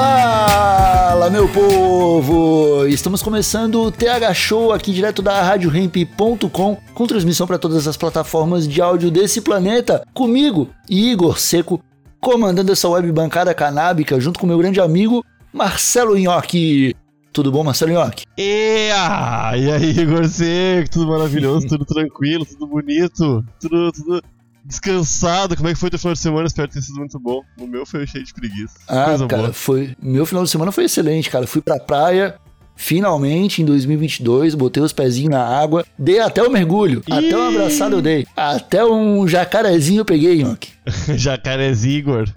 [0.00, 2.86] Fala, meu povo!
[2.86, 8.66] Estamos começando o TH Show aqui direto da RadioRamp.com com transmissão para todas as plataformas
[8.66, 10.02] de áudio desse planeta.
[10.14, 11.84] Comigo, Igor Seco,
[12.18, 15.22] comandando essa web bancada canábica junto com meu grande amigo
[15.52, 16.96] Marcelo Nhoque.
[17.30, 18.24] Tudo bom, Marcelo Nhoque?
[18.38, 24.22] E, aí, Igor Seco, tudo maravilhoso, tudo tranquilo, tudo bonito, tudo, tudo
[24.70, 25.54] descansado.
[25.56, 26.46] Como é que foi teu final de semana?
[26.46, 27.42] Espero ter sido muito bom.
[27.58, 28.74] O meu foi cheio de preguiça.
[28.88, 29.52] Ah, Coisa cara, boa.
[29.52, 29.94] foi.
[30.02, 31.46] Meu final de semana foi excelente, cara.
[31.46, 32.36] Fui pra praia.
[32.76, 37.94] Finalmente, em 2022, botei os pezinhos na água, dei até o mergulho, até uma abraçada
[37.94, 40.70] eu dei, até um jacarezinho eu peguei, Nhoque.
[41.14, 42.28] Jacarezinho, Igor.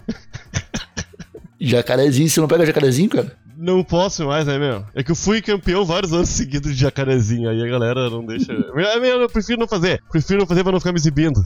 [1.58, 3.32] Jacarezinho, você não pega jacarezinho, cara?
[3.64, 4.84] Não posso mais, né, meu?
[4.94, 8.52] É que eu fui campeão vários anos seguidos de jacarezinho, aí a galera não deixa.
[8.76, 10.02] É, meu, Eu prefiro não fazer.
[10.12, 11.42] Prefiro não fazer pra não ficar me exibindo.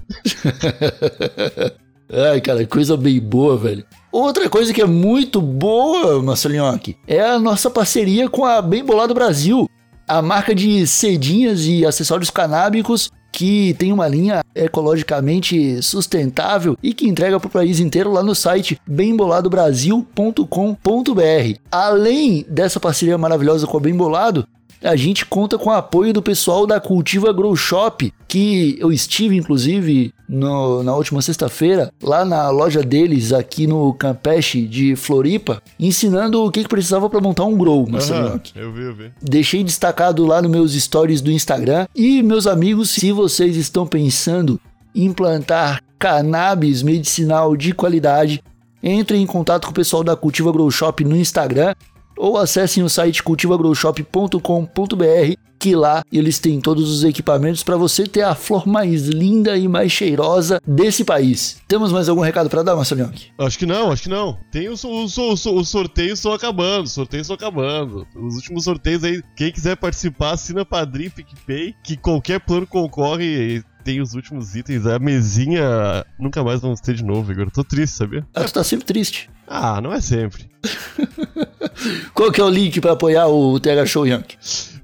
[2.10, 3.84] Ai, cara, coisa bem boa, velho.
[4.10, 9.14] Outra coisa que é muito boa, Marcelinhoque, é a nossa parceria com a Bem Bolado
[9.14, 9.70] Brasil,
[10.08, 17.08] a marca de cedinhas e acessórios canábicos que tem uma linha ecologicamente sustentável e que
[17.08, 21.58] entrega para o país inteiro lá no site bemboladobраsil.com.br.
[21.70, 24.46] Além dessa parceria maravilhosa com a Bem Bolado,
[24.82, 29.36] a gente conta com o apoio do pessoal da Cultiva Grow Shop, que eu estive,
[29.36, 36.44] inclusive, no- na última sexta-feira, lá na loja deles, aqui no Campeche de Floripa, ensinando
[36.44, 38.28] o que, que precisava para montar um grow, Marcelo.
[38.28, 39.10] Aham, eu vi, eu vi.
[39.22, 41.86] Deixei destacado lá nos meus stories do Instagram.
[41.94, 44.60] E, meus amigos, se vocês estão pensando
[44.94, 48.42] em plantar cannabis medicinal de qualidade,
[48.82, 51.74] entrem em contato com o pessoal da Cultiva Grow Shop no Instagram
[52.18, 58.22] ou acessem o site cultivagrowshop.com.br que lá eles têm todos os equipamentos para você ter
[58.22, 61.58] a flor mais linda e mais cheirosa desse país.
[61.66, 64.38] Temos mais algum recado para dar, Marcelo Acho que não, acho que não.
[64.50, 68.06] Tem os, os, os, os sorteios estão acabando, os sorteios estão acabando.
[68.14, 74.02] Os últimos sorteios aí, quem quiser participar, assina Padrim, PicPay, que qualquer plano concorre tem
[74.02, 74.86] os últimos itens.
[74.86, 77.44] A mesinha nunca mais vamos ter de novo, Igor.
[77.44, 78.26] Eu tô triste, sabia?
[78.34, 79.30] Ah, tu tá sempre triste.
[79.46, 80.44] Ah, não é sempre.
[82.12, 84.36] Qual que é o link para apoiar o TH Show Yankee?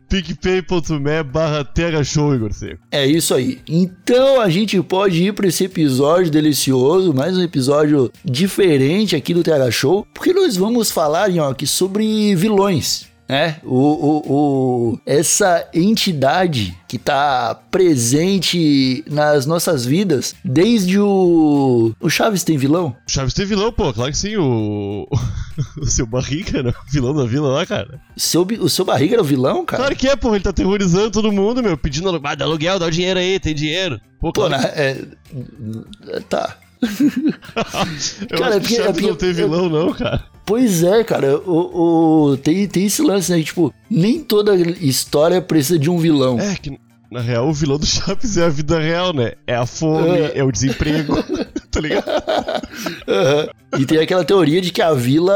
[0.09, 1.69] picpay.me barra
[2.03, 2.81] Show, Igor Seco.
[2.91, 3.60] É isso aí.
[3.69, 9.43] Então a gente pode ir para esse episódio delicioso, mais um episódio diferente aqui do
[9.43, 13.12] TH Show, porque nós vamos falar, Nhoque, sobre vilões.
[13.29, 13.57] Né?
[13.65, 14.33] o, o,
[14.93, 21.93] o, essa entidade que tá presente nas nossas vidas desde o.
[22.01, 22.95] O Chaves tem vilão?
[23.07, 24.37] Chaves tem vilão, pô, claro que sim.
[24.37, 25.09] O,
[25.81, 26.71] o seu barriga, né?
[26.71, 28.01] O vilão da vila lá, cara.
[28.17, 29.83] Seu, o seu barriga era o vilão, cara?
[29.85, 32.87] Claro que é, pô, ele tá aterrorizando todo mundo, meu, pedindo ah, dá aluguel, dá
[32.87, 34.01] o dinheiro aí, tem dinheiro.
[34.21, 34.99] Pô, Pô, claro na- é,
[36.29, 36.56] tá.
[38.31, 40.25] Eu Cara, acho que é porque- não tem vilão, não, cara.
[40.47, 43.43] Pois é, cara, o, o- tem, tem esse lance, né?
[43.43, 46.39] Tipo, nem toda história precisa de um vilão.
[46.39, 46.78] É que,
[47.11, 49.33] na real, o vilão do Chaves é a vida real, né?
[49.47, 50.39] É a fome, É.
[50.39, 51.15] é, o desemprego,
[51.71, 52.05] tá ligado?
[53.78, 55.34] E tem aquela teoria de que a vila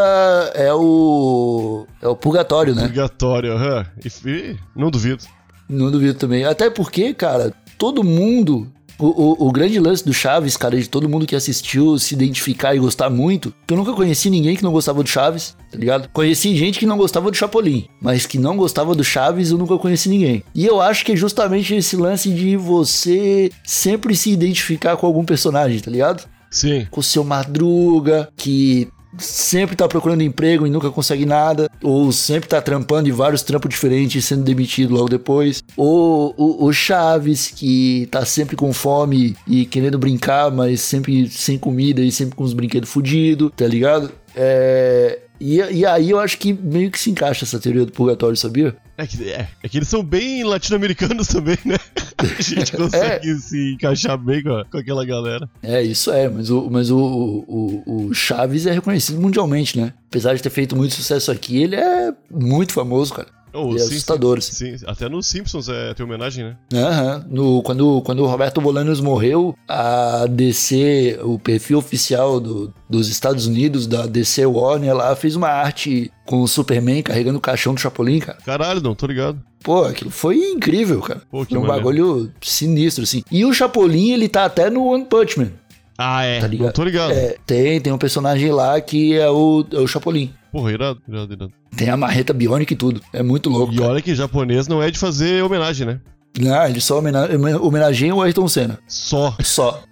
[0.55, 1.87] é o.
[2.03, 2.83] é o purgatório, né?
[2.85, 3.87] Obrigatório, aham.
[4.27, 5.25] E não duvido.
[5.69, 6.45] Não duvido também.
[6.45, 8.71] Até porque, cara, todo mundo.
[8.99, 12.75] O, o, o grande lance do Chaves, cara, de todo mundo que assistiu se identificar
[12.75, 16.09] e gostar muito, que eu nunca conheci ninguém que não gostava do Chaves, tá ligado?
[16.13, 19.79] Conheci gente que não gostava do Chapolin, mas que não gostava do Chaves, eu nunca
[19.79, 20.43] conheci ninguém.
[20.55, 25.25] E eu acho que é justamente esse lance de você sempre se identificar com algum
[25.25, 26.29] personagem, tá ligado?
[26.51, 26.87] Sim.
[26.91, 28.89] com o seu Madruga, que
[29.19, 33.71] sempre tá procurando emprego e nunca consegue nada, ou sempre tá trampando em vários trampos
[33.71, 39.67] diferentes e sendo demitido logo depois, ou o, Chaves, que tá sempre com fome e
[39.67, 44.11] querendo brincar, mas sempre sem comida e sempre com os brinquedos fudidos, tá ligado?
[44.35, 45.21] É.
[45.41, 48.77] E, e aí eu acho que meio que se encaixa essa teoria do purgatório, sabia?
[48.97, 51.77] É que, é, é que eles são bem latino-americanos também, né?
[52.19, 55.49] A gente consegue se encaixar bem com, a- com aquela galera.
[55.63, 59.93] É, isso é, mas o, mas o, o, o Chaves é reconhecido mundialmente, né?
[60.09, 63.29] Apesar de ter feito muito sucesso aqui, ele é muito famoso, cara.
[63.53, 64.85] Oh, Ele é sim, assustador, Sim, sim.
[64.87, 66.57] até nos Simpsons é, tem homenagem, né?
[66.75, 67.25] Aham.
[67.31, 73.47] No, quando, quando o Roberto Bolanos morreu, a DC, o perfil oficial do, dos Estados
[73.47, 77.81] Unidos, da DC Warner lá, fez uma arte com o Superman carregando o caixão do
[77.81, 78.39] Chapolin, cara.
[78.45, 79.41] Caralho, não, tô ligado.
[79.63, 81.23] Pô, aquilo foi incrível, cara.
[81.31, 81.83] Pô, que foi um maneiro.
[81.85, 83.23] bagulho sinistro, assim.
[83.31, 85.51] E o Chapolin, ele tá até no One Punch Man.
[85.97, 86.67] Ah, é, Tá ligado?
[86.67, 87.11] não tô ligado.
[87.13, 90.33] É, tem, tem um personagem lá que é o, é o Chapolin.
[90.53, 91.53] Porra, irado, irado, irado.
[91.77, 93.01] Tem a marreta biônica e tudo.
[93.13, 93.73] É muito louco.
[93.73, 93.91] E cara.
[93.91, 96.01] olha que japonês não é de fazer homenagem, né?
[96.39, 97.27] Não, ele só homena-
[97.61, 98.79] homenageia o Ayrton Senna.
[98.87, 99.35] Só.
[99.43, 99.83] Só.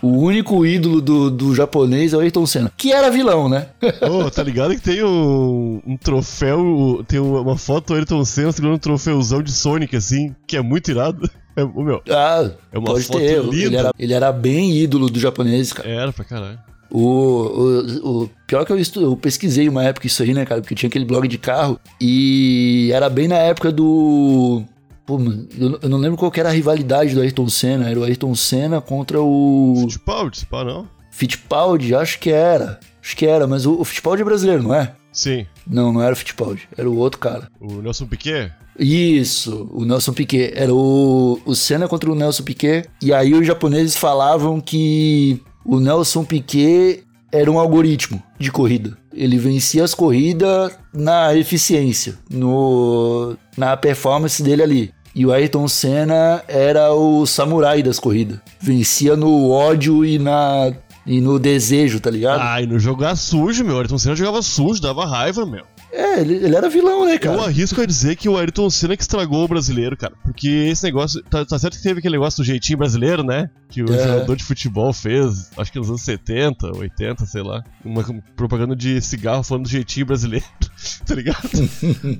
[0.00, 2.72] o único ídolo do, do japonês é o Ayrton Senna.
[2.76, 3.66] Que era vilão, né?
[4.00, 8.76] Ô, tá ligado que tem um, um troféu, tem uma foto do Ayrton Senna segurando
[8.76, 11.28] um troféuzão de Sonic, assim, que é muito irado.
[11.54, 13.42] É, ô, meu, Ah, É uma pode foto ter.
[13.42, 13.56] linda.
[13.66, 15.86] Ele era, ele era bem ídolo do japonês, cara.
[15.86, 16.58] era pra caralho.
[16.94, 20.60] O, o, o pior que eu, estu, eu pesquisei uma época isso aí, né, cara?
[20.60, 24.62] Porque tinha aquele blog de carro e era bem na época do.
[25.06, 27.88] Pô, mano, eu, eu não lembro qual era a rivalidade do Ayrton Senna.
[27.88, 30.86] Era o Ayrton Senna contra o Fittipaldi, se pá, não?
[31.10, 32.78] Fittipaldi, acho que era.
[33.02, 34.92] Acho que era, mas o, o Fittipaldi é brasileiro, não é?
[35.12, 35.46] Sim.
[35.66, 37.48] Não, não era o Fittipaldi, era o outro cara.
[37.58, 38.52] O Nelson Piquet?
[38.78, 40.52] Isso, o Nelson Piquet.
[40.54, 42.88] Era o, o Senna contra o Nelson Piquet.
[43.00, 48.96] E aí os japoneses falavam que o Nelson Piquet era um algoritmo de corrida.
[49.12, 54.94] Ele vencia as corridas na eficiência, no, na performance dele ali.
[55.14, 58.38] E o Ayrton Senna era o samurai das corridas.
[58.60, 60.72] Vencia no ódio e, na,
[61.06, 62.40] e no desejo, tá ligado?
[62.40, 63.78] Ah, e no jogar sujo, meu.
[63.78, 65.64] Ayrton Senna jogava sujo, dava raiva, meu.
[65.92, 67.36] É, ele, ele era vilão, né, cara?
[67.36, 70.14] Eu arrisco a dizer que o Ayrton Senna que estragou o brasileiro, cara.
[70.22, 71.22] Porque esse negócio.
[71.24, 73.50] Tá, tá certo que teve aquele negócio do jeitinho brasileiro, né?
[73.68, 73.98] Que o É.
[74.02, 77.62] jogador de futebol fez, acho que nos anos 70, 80, sei lá.
[77.84, 78.02] Uma
[78.34, 80.46] propaganda de cigarro falando do jeitinho brasileiro,
[81.06, 81.48] tá ligado?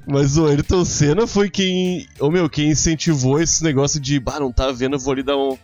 [0.06, 2.06] Mas o Ayrton Senna foi quem.
[2.20, 4.20] Ô meu, quem incentivou esse negócio de.
[4.20, 5.56] Bah, não tá vendo, eu vou lhe dar um.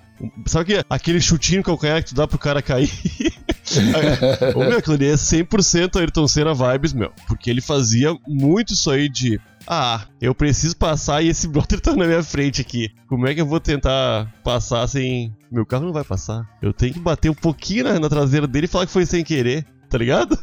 [0.47, 2.91] Sabe que aquele chutinho no calcanhar que tu dá pro cara cair?
[4.55, 7.13] Ô meu, aquilo ali é 100% Ayrton Senna vibes, meu.
[7.27, 9.41] Porque ele fazia muito isso aí de.
[9.67, 12.91] Ah, eu preciso passar e esse brother tá na minha frente aqui.
[13.07, 15.35] Como é que eu vou tentar passar sem.
[15.51, 16.49] Meu carro não vai passar.
[16.63, 19.23] Eu tenho que bater um pouquinho na, na traseira dele e falar que foi sem
[19.23, 19.67] querer.
[19.89, 20.39] Tá ligado?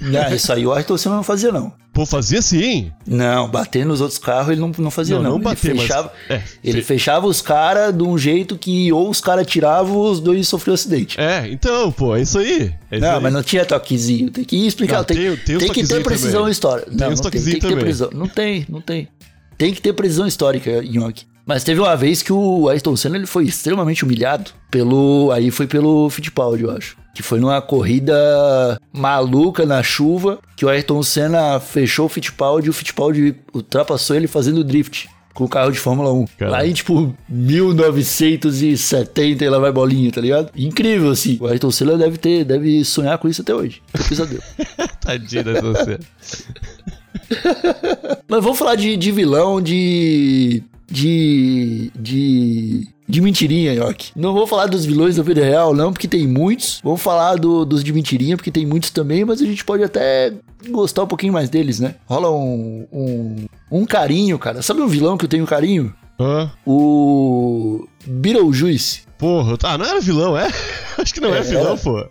[0.00, 1.72] Não, isso aí o Ayrton Senna não fazia, não.
[1.92, 2.90] Pô, fazia sim.
[3.06, 5.30] Não, bater nos outros carros ele não, não fazia, Não, não.
[5.32, 8.90] não ele bater, mas- fechava, é, ele fe- fechava os caras de um jeito que
[8.92, 11.20] ou os caras tiravam os dois sofriam acidente.
[11.20, 12.72] É, então, pô, é isso aí.
[12.90, 13.22] É isso não, aí.
[13.22, 14.30] mas não tinha toquezinho.
[14.30, 14.98] Tem que explicar.
[14.98, 16.52] Não, tem, tem- tem tem que ter precisão também.
[16.52, 16.90] histórica.
[16.90, 18.10] Tem Não, os não tem, tem que ter precisão.
[18.12, 19.08] Não tem, não tem.
[19.58, 21.24] Tem que ter precisão histórica, Nhoque.
[21.46, 25.30] Mas teve uma vez que o Ayrton Senna ele foi extremamente humilhado pelo.
[25.32, 26.96] Aí foi pelo Fittipaldi, eu acho.
[27.16, 28.14] Que foi numa corrida
[28.92, 34.26] maluca na chuva, que o Ayrton Senna fechou o Fittipaldi e o Fittipaldi ultrapassou ele
[34.26, 36.26] fazendo drift com o carro de Fórmula 1.
[36.38, 36.52] Caralho.
[36.52, 40.50] Lá em, tipo, 1970 e lá vai bolinha, tá ligado?
[40.54, 41.38] Incrível, assim.
[41.40, 43.80] O Ayrton Senna deve ter, deve sonhar com isso até hoje.
[43.94, 44.42] É pesadelo.
[45.00, 46.00] Tadinho da Ayrton Senna.
[48.28, 50.62] Mas vamos falar de, de vilão, de.
[50.88, 51.90] De.
[51.94, 52.88] de.
[53.08, 54.10] de mentirinha, York.
[54.16, 56.80] Não vou falar dos vilões da vida real, não, porque tem muitos.
[56.82, 60.32] Vamos falar do- dos de mentirinha, porque tem muitos também, mas a gente pode até
[60.70, 61.94] gostar um pouquinho mais deles, né?
[62.06, 62.86] Rola um.
[62.92, 63.36] um,
[63.70, 64.62] um carinho, cara.
[64.62, 65.92] Sabe um vilão que eu tenho carinho?
[66.18, 66.50] Hã?
[66.66, 67.86] O.
[68.06, 69.02] Beetlejuice.
[69.18, 70.48] Porra, ah, não era vilão, é?
[70.98, 72.06] Acho que não é, É, vilão, pô.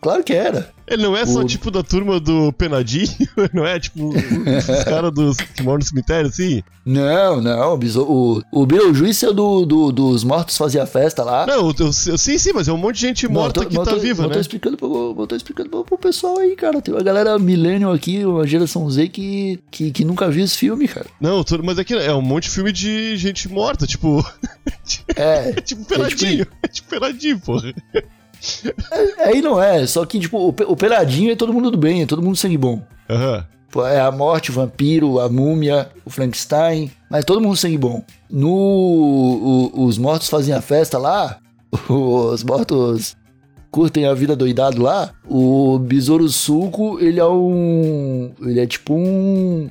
[0.00, 0.70] Claro que era.
[0.88, 3.06] Ele não é só O- tipo da turma do Penadinho,
[3.54, 6.62] não é tipo os caras dos que moram no cemitério, assim?
[6.84, 7.78] Não, não.
[7.78, 11.46] O, o, Beetlejuice é o do, do- dos mortos fazia festa lá.
[11.46, 13.70] Não, eu, eu- sim, sim, mas é um monte de gente Não, morta eu tô-
[13.70, 14.32] que eu tá tô- viva, né?
[14.34, 16.80] Tô explicando pro, eu tô explicando pro, pro pessoal aí, cara.
[16.82, 20.88] Tem uma galera millennial aqui, uma geração Z que, que, que nunca viu esse filme,
[20.88, 21.06] cara.
[21.20, 24.24] Não, tô- mas é que é um monte de filme de gente morta, tipo.
[25.14, 26.46] É, É tipo Penadinho.
[26.64, 27.72] É tipo Penadinho, porra.
[29.18, 29.86] Aí não é.
[29.86, 32.36] Só que, tipo, o, pe- o Peladinho é todo mundo do bem, é todo mundo
[32.36, 32.82] sangue bom.
[33.08, 33.44] Aham.
[33.70, 38.02] Pô, É a morte, o vampiro, a múmia, o Frankenstein, mas todo mundo sangue bom.
[38.28, 41.38] No o- Os Mortos Fazem a Festa lá,
[41.88, 43.16] os mortos
[43.70, 48.32] curtem a vida doidado lá, o Besouro Suco, ele é um...
[48.42, 49.68] ele é tipo um...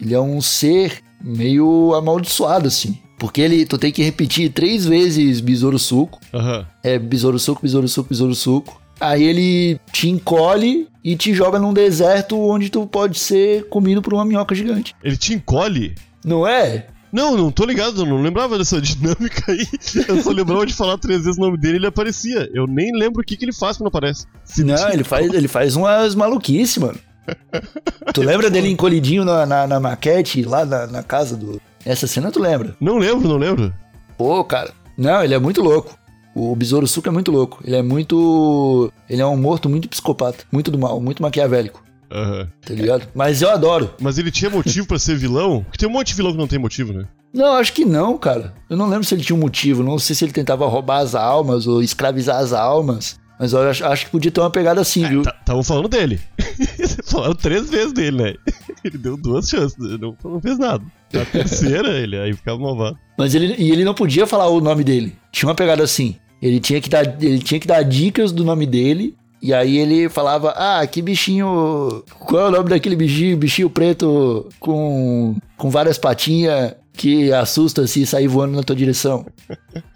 [0.00, 2.96] ele é um ser meio amaldiçoado, assim.
[3.20, 6.66] Porque ele, tu tem que repetir três vezes Besouro Suco, Aham.
[6.82, 8.80] é besouro suco, besouro suco, besouro suco.
[8.98, 14.14] Aí ele te encolhe e te joga num deserto onde tu pode ser comido por
[14.14, 14.96] uma minhoca gigante.
[15.04, 15.94] Ele te encolhe?
[16.24, 16.86] Não é?
[17.12, 19.66] Não, não tô ligado, eu não lembrava dessa dinâmica aí.
[20.08, 22.48] Eu só lembrava de falar três vezes o nome dele e ele aparecia.
[22.54, 24.24] Eu nem lembro o que, que ele faz quando aparece.
[24.44, 26.98] Se Não, ele faz, ele faz umas maluquices, mano.
[28.14, 31.60] Tu lembra dele encolhidinho na, na, na maquete, lá na, na casa do.
[31.84, 32.76] Essa cena tu lembra?
[32.80, 33.74] Não lembro, não lembro.
[34.18, 34.72] Pô, cara.
[34.96, 35.98] Não, ele é muito louco.
[36.34, 37.60] O Besouro Suco é muito louco.
[37.64, 38.92] Ele é muito.
[39.08, 40.44] Ele é um morto muito psicopata.
[40.52, 41.82] Muito do mal, muito maquiavélico.
[42.12, 42.48] Aham.
[42.64, 43.08] Tá ligado?
[43.14, 43.94] Mas eu adoro.
[44.00, 45.62] Mas ele tinha motivo pra ser vilão?
[45.62, 47.06] Porque tem um monte de vilão que não tem motivo, né?
[47.32, 48.52] Não, acho que não, cara.
[48.68, 49.82] Eu não lembro se ele tinha um motivo.
[49.82, 53.18] Não sei se ele tentava roubar as almas ou escravizar as almas.
[53.38, 55.22] Mas eu acho, acho que podia ter uma pegada assim, viu?
[55.22, 56.20] Estavam falando dele.
[57.06, 58.34] Falaram três vezes dele, né?
[58.84, 60.82] Ele deu duas chances, não, não fez nada.
[61.12, 62.96] Na terceira, ele aí ficava malvado.
[63.18, 65.14] Mas ele, e ele não podia falar o nome dele.
[65.32, 66.16] Tinha uma pegada assim.
[66.40, 69.16] Ele tinha que dar, ele tinha que dar dicas do nome dele.
[69.42, 72.04] E aí ele falava: Ah, que bichinho.
[72.20, 73.36] Qual é o nome daquele bichinho?
[73.36, 79.26] Bichinho preto com, com várias patinhas que assusta se sair voando na tua direção.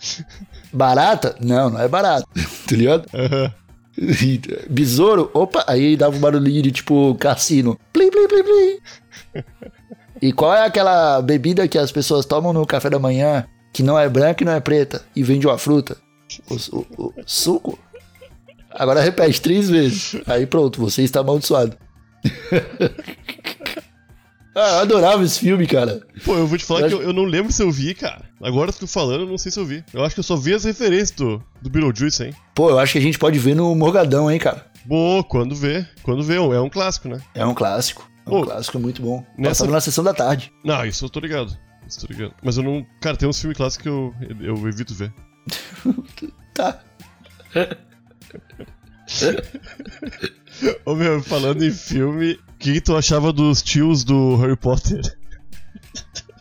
[0.73, 1.37] Barata?
[1.41, 2.26] Não, não é barata.
[2.35, 3.05] tá ligado?
[3.97, 5.31] E, Besouro?
[5.33, 7.79] Opa, aí dava um barulhinho de tipo cassino.
[8.14, 9.44] Plim, plim, plim, plim.
[10.23, 13.99] E qual é aquela bebida que as pessoas tomam no café da manhã que não
[13.99, 15.97] é branca e não é preta e vende uma fruta?
[16.49, 17.78] O, o- o suco?
[18.71, 20.16] Agora repete três vezes.
[20.26, 21.76] Aí pronto, você está amaldiçoado.
[24.54, 26.00] ah, eu adorava esse filme, cara.
[26.25, 27.94] Pô, eu vou te falar Eu que acho- eu, eu não lembro se eu vi,
[27.94, 28.23] cara.
[28.42, 29.85] Agora tu falando, eu não sei se eu vi.
[29.92, 32.35] Eu acho que eu só vi as referências do, do Beetlejuice, hein?
[32.54, 34.64] Pô, eu acho que a gente pode ver no Morgadão, hein, cara.
[34.87, 35.87] Boa, quando vê.
[36.03, 37.21] Quando vê, é um clássico, né?
[37.35, 38.09] É um clássico.
[38.26, 39.25] É um Pô, clássico muito bom.
[39.37, 40.53] nessa- Passava na sessão da tarde.
[40.64, 41.57] Não, isso eu tô ligado.
[41.87, 42.35] Isso eu tô ligado.
[42.43, 42.85] Mas eu não.
[43.00, 45.12] Cara, tem uns filmes clássicos que eu, eu evito ver.
[46.55, 46.81] Tá.
[50.87, 55.00] Ô meu, falando em filme, o que tu achava dos tios do Harry Potter?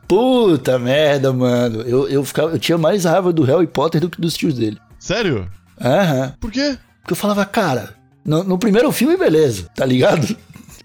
[0.07, 1.81] Puta merda, mano.
[1.81, 4.77] Eu, eu, ficava, eu tinha mais raiva do Harry Potter do que dos tios dele.
[4.99, 5.49] Sério?
[5.81, 6.35] Aham.
[6.39, 6.77] Por quê?
[7.01, 10.35] Porque eu falava, cara, no, no primeiro filme, beleza, tá ligado?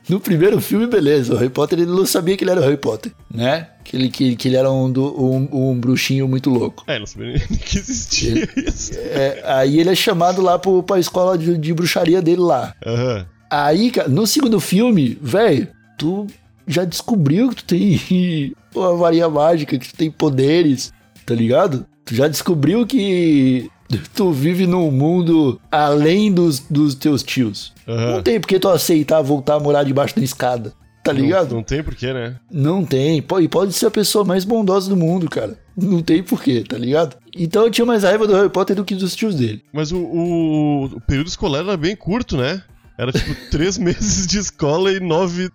[0.08, 1.34] No primeiro filme, beleza.
[1.34, 3.68] O Harry Potter, ele não sabia que ele era o Harry Potter, né?
[3.84, 6.82] Que ele, que, que ele era um, um, um bruxinho muito louco.
[6.86, 8.92] É, não sabia nem que existia isso.
[8.94, 12.74] É, aí ele é chamado lá pro, pra escola de, de bruxaria dele lá.
[12.86, 13.26] Aham.
[13.50, 15.68] Aí, cara, no segundo filme, velho,
[15.98, 16.26] tu
[16.66, 20.92] já descobriu que tu tem uma varinha mágica, que tu tem poderes,
[21.26, 21.86] tá ligado?
[22.04, 23.70] Tu já descobriu que
[24.14, 27.72] tu vive num mundo além dos, dos teus tios.
[27.86, 28.12] Aham.
[28.16, 31.50] Não tem por que tu aceitar voltar a morar debaixo da escada, tá ligado?
[31.50, 32.36] Não, não tem porquê, né?
[32.50, 33.18] Não tem.
[33.18, 35.58] E pode ser a pessoa mais bondosa do mundo, cara.
[35.76, 37.16] Não tem porquê, tá ligado?
[37.36, 39.62] Então eu tinha mais raiva do Harry Potter do que dos tios dele.
[39.72, 42.62] Mas o, o, o período escolar era bem curto, né?
[42.98, 45.48] Era tipo três meses de escola e nove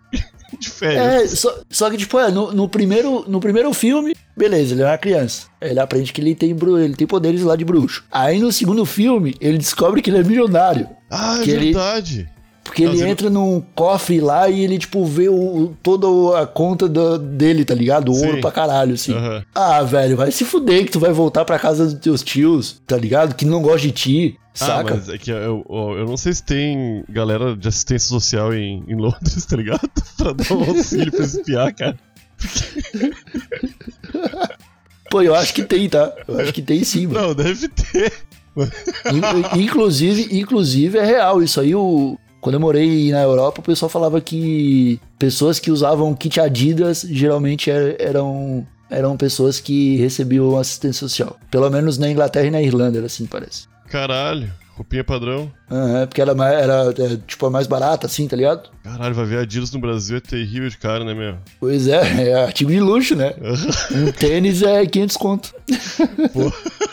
[0.60, 1.40] de É, férias.
[1.40, 4.98] só, só que, tipo, é, no, no primeiro, no primeiro filme, beleza, ele é uma
[4.98, 5.48] criança.
[5.62, 8.04] Ele aprende que ele tem, ele tem poderes lá de bruxo.
[8.12, 10.88] Aí no segundo filme, ele descobre que ele é milionário.
[11.10, 12.30] Ah, é ele- verdade.
[12.64, 16.88] Porque Mas ele entra num cofre lá e ele, tipo, vê o, toda a conta
[16.88, 18.10] da- dele, tá ligado?
[18.10, 19.14] O ouro pra caralho, assim.
[19.14, 19.44] Aham.
[19.54, 22.96] Ah, velho, vai se fuder que tu vai voltar pra casa dos teus tios, tá
[22.96, 23.36] ligado?
[23.36, 24.96] Que não gosta de ti, Ah, saca?
[24.96, 28.82] mas é que eu, eu, eu não sei se tem galera de assistência social em,
[28.88, 29.82] em Londres, tá ligado?
[30.18, 31.98] pra dar um auxílio pra espiar, cara.
[35.10, 36.14] Pô, eu acho que tem, tá?
[36.28, 37.28] Eu acho que tem sim, mano.
[37.28, 38.14] Não, deve ter.
[39.56, 41.42] In- Inclusive, inclusive é real.
[41.44, 42.18] Isso aí, o...
[42.42, 47.70] quando eu morei na Europa, o pessoal falava que pessoas que usavam kit Adidas geralmente
[47.70, 51.38] er- eram, eram pessoas que recebiam assistência social.
[51.52, 53.68] Pelo menos na Inglaterra e na Irlanda, era assim, parece.
[53.90, 54.52] Caralho,
[54.84, 55.52] roupinha padrão.
[55.72, 58.70] Aham, porque mais- era, é, tipo, a mais barata, assim, tá ligado?
[58.84, 61.36] Caralho, vai ver Adidas no Brasil é terrível de cara, né, meu?
[61.60, 63.34] Pois é, é artigo de luxo, né?
[63.92, 65.54] Um tênis é 500 conto.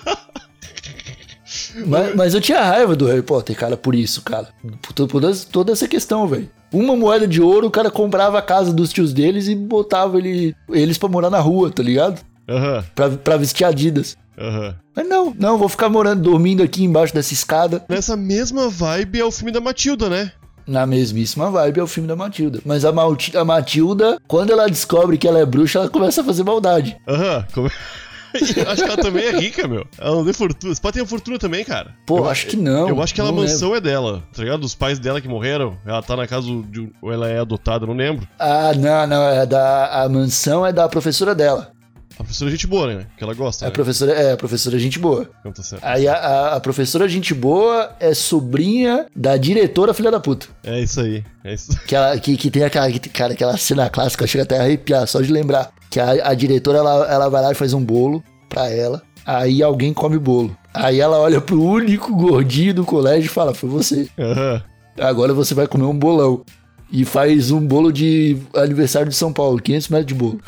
[1.86, 4.48] Mas, mas eu tinha raiva do Harry Potter, cara, por isso, cara.
[4.82, 6.48] Por, to- por toda, toda essa questão, velho.
[6.72, 10.54] Uma moeda de ouro, o cara comprava a casa dos tios deles e botava ele,
[10.68, 12.20] eles pra morar na rua, tá ligado?
[12.48, 14.16] Aham, Pra, pra vestir Adidas.
[14.38, 14.74] Aham.
[14.96, 17.84] Mas não, não, vou ficar morando, dormindo aqui embaixo dessa escada.
[17.88, 20.32] Nessa mesma vibe é o filme da Matilda, né?
[20.66, 22.60] Na mesmíssima vibe é o filme da Matilda.
[22.64, 26.24] Mas a, Malti- a Matilda, quando ela descobre que ela é bruxa, ela começa a
[26.24, 26.96] fazer maldade.
[27.08, 27.68] Aham, como...
[28.32, 29.84] acho que ela também é rica, meu.
[29.98, 30.72] Ela não tem fortuna.
[30.72, 31.94] Você pode ter fortuna também, cara.
[32.06, 32.88] Pô, Eu- acho que não.
[32.88, 33.52] Eu acho que aquela não lembro.
[33.52, 34.60] mansão é dela, tá ligado?
[34.60, 35.76] Dos pais dela que morreram.
[35.84, 36.80] Ela tá na casa de.
[36.80, 38.28] um- Ou ela é adotada, não lembro.
[38.38, 40.04] Ah, não, não, é da.
[40.04, 41.72] A mansão é da professora dela.
[42.20, 43.06] A professora é gente boa, né?
[43.16, 43.64] Que ela gosta.
[43.64, 43.74] É a né?
[43.74, 45.30] professora, é, a professora gente boa.
[45.42, 45.82] Não tá certo.
[45.82, 50.46] Aí a, a- a professora gente boa é sobrinha da diretora filha da puta.
[50.62, 51.24] É isso aí.
[51.42, 51.78] É isso.
[51.86, 55.06] Que, ela, que, que tem aquela, que, cara, aquela cena clássica, chega até a arrepiar,
[55.06, 55.70] só de lembrar.
[55.88, 59.00] Que a, a diretora, ela, ela vai lá e faz um bolo pra ela.
[59.24, 60.54] Aí alguém come bolo.
[60.74, 64.08] Aí ela olha pro único gordinho do colégio e fala, foi você.
[64.18, 64.62] Aham.
[65.00, 66.42] Agora você vai comer um bolão.
[66.92, 70.40] E faz um bolo de aniversário de São Paulo, 500 metros de bolo.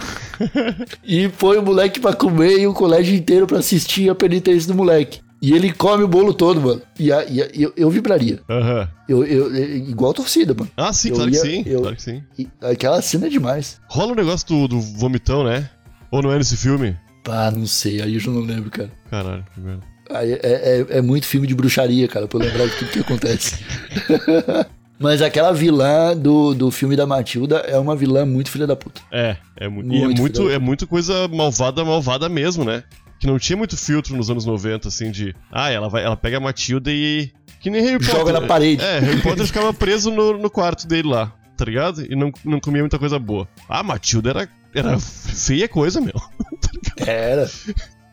[1.04, 4.74] e põe o moleque pra comer e o colégio inteiro pra assistir a penitência do
[4.74, 5.20] moleque.
[5.40, 6.80] E ele come o bolo todo, mano.
[6.98, 8.38] E, a- e a- eu, eu vibraria.
[8.48, 8.88] Aham.
[9.08, 10.70] Eu, eu, eu- igual torcida, mano.
[10.76, 11.62] Ah, sim, Eu claro ia- que sim.
[11.66, 12.22] eu- Claro que sim.
[12.38, 13.80] E aquela cena é demais.
[13.88, 15.68] Rola um negócio do, do vomitão, né?
[16.12, 16.96] Ou não é nesse filme?
[17.28, 18.90] Ah, não sei, aí eu já não lembro, cara.
[19.10, 19.82] Caralho, que merda.
[20.10, 23.56] É, é- é muito filme de bruxaria, cara, pra eu lembrar de tudo que acontece.
[25.02, 29.00] Mas aquela vilã do, do filme da Matilda é uma vilã muito filha da puta.
[29.10, 32.84] É, é, mu e é Muito muito, é muito coisa malvada, malvada mesmo, né?
[33.18, 35.34] Que não tinha muito filtro nos anos 90, assim, de.
[35.50, 37.32] Ah, ela vai, ela pega a Matilda e.
[37.60, 38.14] Que nem Harry Potter.
[38.14, 38.84] Joga na parede.
[38.84, 42.04] É, Harry Potter ficava preso no, no quarto dele lá, tá ligado?
[42.04, 43.48] E não, não comia muita coisa boa.
[43.68, 46.14] Ah, Matilda era, era feia coisa, meu.
[47.04, 47.48] Era.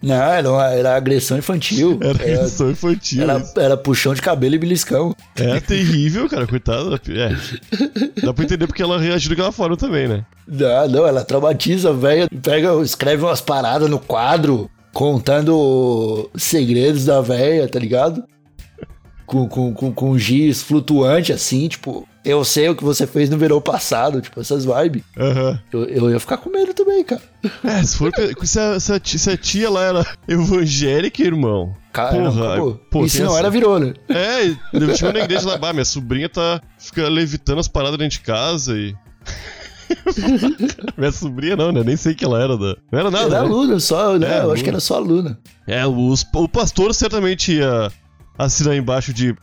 [0.02, 2.00] Não, era, uma- era agressão infantil.
[2.02, 3.22] Era Era, agressão infantil.
[3.24, 5.14] era, era puxão de cabelo e beliscão.
[5.36, 6.96] É terrível, cara, coitada.
[7.10, 8.22] É.
[8.26, 10.26] Dá pra entender porque ela reagiu daquela forma também, né?
[10.48, 17.22] Não, não, ela traumatiza a velha, pega, escreve umas paradas no quadro, contando segredos da
[17.22, 18.24] velha, tá ligado?
[19.26, 23.38] Com, com, com, com giz flutuante, assim, tipo, eu sei o que você fez no
[23.38, 25.04] verão passado, tipo, essas vibes.
[25.18, 25.60] Aham.
[25.72, 27.22] Eu, eu ia ficar com medo também, cara.
[27.64, 28.12] É, se for.
[28.44, 31.74] Se a, se, a tia, se a tia lá era evangélica, irmão.
[31.94, 32.82] Cara, não, Porra, acabou.
[32.92, 33.94] pô, e se não essa- era, virou, né?
[34.10, 36.62] É, eu tinha na igreja lá, bah, minha sobrinha tá.
[36.78, 38.94] fica levitando as paradas dentro de casa e.
[40.98, 41.84] minha sobrinha não, né?
[41.84, 42.76] Nem sei que ela era da.
[42.92, 43.26] Não era nada.
[43.26, 43.48] Era né?
[43.50, 44.28] aluna, só, né?
[44.28, 44.54] É, eu aluna.
[44.54, 45.40] acho que era só aluna.
[45.68, 47.92] É, os, o pastor certamente ia
[48.38, 49.36] assinar embaixo de.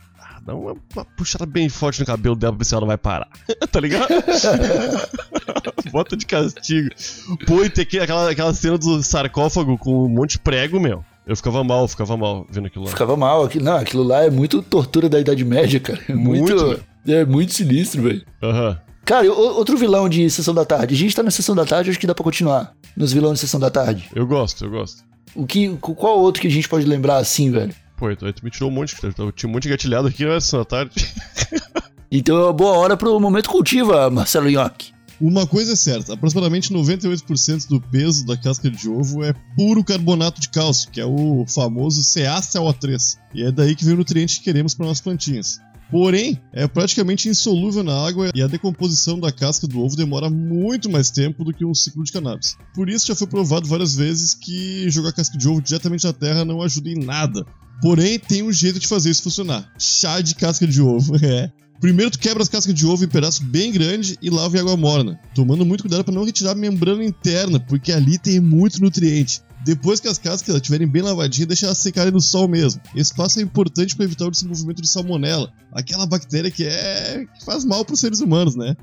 [0.47, 2.97] "Ah, Dá uma, uma puxada bem forte no cabelo dela pra ver se ela vai
[2.97, 3.27] parar.
[3.71, 4.07] tá ligado?
[5.91, 6.89] Bota de castigo.
[7.45, 11.03] Pô, e tem que- aquela, aquela cena do sarcófago com um monte de prego, meu.
[11.25, 12.91] Eu ficava mal, ficava mal vendo aquilo lá.
[12.91, 13.43] Ficava mal.
[13.43, 15.99] Aquilo, não, aquilo lá é muito tortura da Idade Média, cara.
[16.07, 16.55] É muito.
[16.55, 18.23] Muito, é muito sinistro, velho.
[18.41, 18.79] Aham.
[19.03, 20.93] Cara, e o- outro vilão de Sessão da Tarde.
[20.93, 22.73] A gente tá na Sessão da Tarde, acho que dá pra continuar.
[22.95, 24.09] Nos vilões de Sessão da Tarde.
[24.15, 25.03] Eu gosto, eu gosto.
[25.35, 27.73] O que, qual outro que a gente pode lembrar assim, velho?
[27.97, 29.13] Pô, então aí tu me tirou um monte, cara.
[29.17, 30.93] Eu tinha um monte de gatilhado aqui nessa tarde.
[32.09, 34.93] Então é uma boa hora pro momento cultiva, Marcelo Nhoque.
[35.19, 40.39] Uma coisa é certa, aproximadamente 98% do peso da casca de ovo é puro carbonato
[40.39, 43.17] de cálcio, que é o famoso CaCO3.
[43.33, 45.59] E é daí que vem o nutriente que queremos para nossas plantinhas.
[45.89, 50.89] Porém, é praticamente insolúvel na água e a decomposição da casca do ovo demora muito
[50.89, 52.57] mais tempo do que um ciclo de cannabis.
[52.73, 56.45] Por isso já foi provado várias vezes que jogar casca de ovo diretamente na terra
[56.45, 57.45] não ajuda em nada.
[57.81, 59.71] Porém, tem um jeito de fazer isso funcionar.
[59.77, 61.51] Chá de casca de ovo, é.
[61.79, 64.75] Primeiro tu quebra as cascas de ovo em pedaço bem grande e lava em água
[64.75, 69.41] morna, tomando muito cuidado para não retirar a membrana interna, porque ali tem muito nutriente.
[69.63, 72.81] Depois que as cascas estiverem bem lavadinhas, deixa elas secarem no sol mesmo.
[72.95, 77.45] Esse passo é importante para evitar o desenvolvimento de salmonela, aquela bactéria que é que
[77.45, 78.75] faz mal para os seres humanos, né?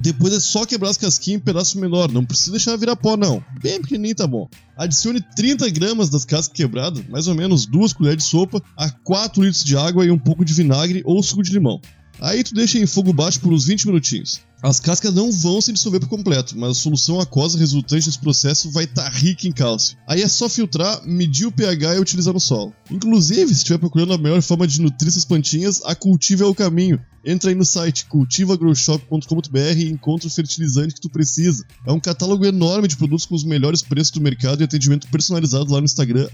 [0.00, 3.42] Depois é só quebrar as casquinhas em pedaço menor, não precisa deixar virar pó não.
[3.60, 4.48] Bem pequenininho tá bom.
[4.76, 9.42] Adicione 30 gramas das cascas quebradas, mais ou menos 2 colheres de sopa, a 4
[9.42, 11.80] litros de água e um pouco de vinagre ou suco de limão.
[12.20, 14.40] Aí tu deixa em fogo baixo por uns 20 minutinhos.
[14.60, 18.68] As cascas não vão se dissolver por completo, mas a solução aquosa resultante desse processo
[18.72, 19.96] vai estar rica em cálcio.
[20.04, 22.74] Aí é só filtrar, medir o pH e utilizar no solo.
[22.90, 26.54] Inclusive, se estiver procurando a melhor forma de nutrir essas plantinhas, a Cultiva é o
[26.54, 27.00] caminho.
[27.24, 31.64] Entra aí no site cultivagrowshop.com.br e encontra o fertilizante que tu precisa.
[31.86, 35.72] É um catálogo enorme de produtos com os melhores preços do mercado e atendimento personalizado
[35.72, 36.28] lá no Instagram,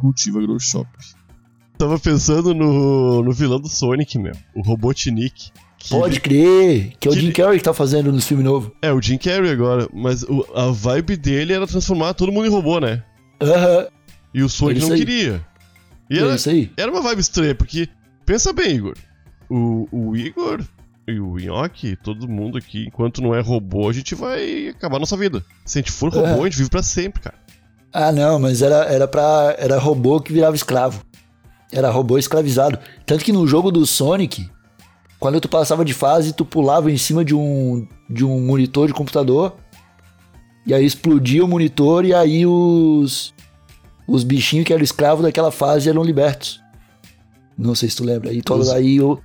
[0.00, 0.88] cultivagrowshop.
[1.76, 4.34] Tava pensando no, no vilão do Sonic, meu.
[4.52, 5.52] O Robotnik.
[5.78, 8.44] Que- Pode crer, que é o Que Jim ele- Carrey que tá fazendo nos filmes
[8.44, 8.70] novos.
[8.82, 9.88] É, o Jim Carrey agora.
[9.92, 13.02] Mas o- a vibe dele era transformar todo mundo em robô, né?
[13.40, 13.86] Aham,
[14.34, 14.98] E o Sonic É não aí.
[14.98, 15.46] queria.
[16.10, 16.70] E é era, isso aí.
[16.76, 17.88] era uma vibe estranha, porque,
[18.26, 18.94] pensa bem, Igor.
[19.48, 20.60] O, o Igor
[21.06, 25.00] e o Nhoque, todo mundo aqui, enquanto não é robô, a gente vai acabar a
[25.00, 25.42] nossa vida.
[25.64, 26.40] Se a gente for robô, É.
[26.40, 27.36] a gente vive pra sempre, cara.
[27.92, 29.54] Ah, não, mas era, era pra.
[29.58, 31.02] Era robô que virava escravo.
[31.72, 32.78] Era robô escravizado.
[33.06, 34.48] Tanto que no jogo do Sonic,
[35.18, 38.94] quando tu passava de fase, tu pulava em cima de um, de um monitor de
[38.94, 39.56] computador.
[40.66, 43.34] E aí explodia o monitor e aí os.
[44.06, 46.62] Os bichinhos que eram escravos daquela fase eram libertos.
[47.58, 48.30] Não sei se tu lembra.
[48.30, 49.20] Aí, Os- aí eu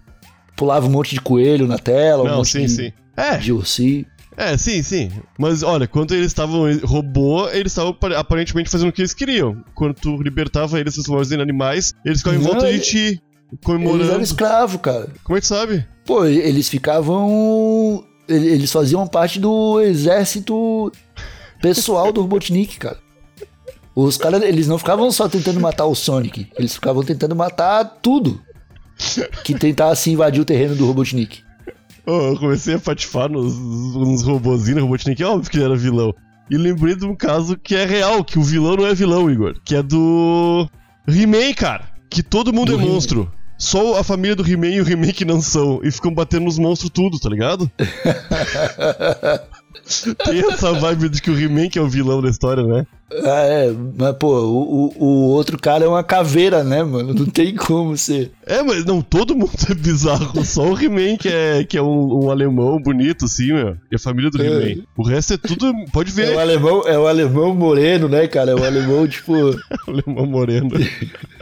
[0.57, 2.93] pulava um monte de coelho na tela, um não, monte sim, de, sim.
[3.15, 4.05] É, de ursinho.
[4.35, 5.09] é, sim, sim.
[5.39, 9.63] Mas olha, quando eles estavam robô, eles estavam apar- aparentemente fazendo o que eles queriam.
[9.73, 10.97] Quando tu libertava eles,
[11.31, 12.83] em animais, eles ficavam em Não, volta de ele-
[13.55, 14.11] ti, Eles comemorando.
[14.11, 15.09] eram escravos, cara.
[15.23, 15.85] Como é que sabe?
[16.05, 18.03] Pô, eles ficavam.
[18.27, 20.91] ele- Eles faziam parte do exército
[21.61, 22.97] pessoal do Robotnik, cara.
[23.95, 28.41] Os caras, eles não ficavam só tentando matar o Sonic, eles ficavam tentando matar tudo
[29.43, 31.41] que tentasse invadir o terreno do Robotnik.
[32.05, 36.13] Ô, eu comecei a patifar nos, nos robozinhos, no Robotnik, óbvio que ele era vilão.
[36.49, 39.55] E lembrei de um caso que é real, que o vilão não é vilão, Igor.
[39.63, 40.67] Que é do
[41.07, 41.87] He-Man, cara.
[42.09, 43.31] Que todo mundo Do é monstro.
[43.63, 45.79] Só a família do He-Man e o He-Man que não são.
[45.83, 47.71] E ficam batendo nos monstros tudo, tá ligado?
[50.25, 52.85] Tem essa vibe de que o He-Man que é o vilão da história, né?
[53.11, 57.13] Ah, é, mas pô, o, o, outro cara é uma caveira, né, mano?
[57.13, 58.31] Não tem como ser.
[58.45, 60.43] É, mas não, todo mundo é bizarro.
[60.45, 63.77] Só o He-Man que é, que é um, um alemão bonito, assim, meu.
[63.91, 64.45] E a família do É.
[64.45, 64.83] He-Man.
[64.97, 65.73] O resto é tudo.
[65.91, 66.35] Pode É ver.
[66.35, 68.51] o alemão, é o alemão moreno, né, cara?
[68.51, 69.33] É o alemão, tipo,
[69.87, 70.69] alemão moreno.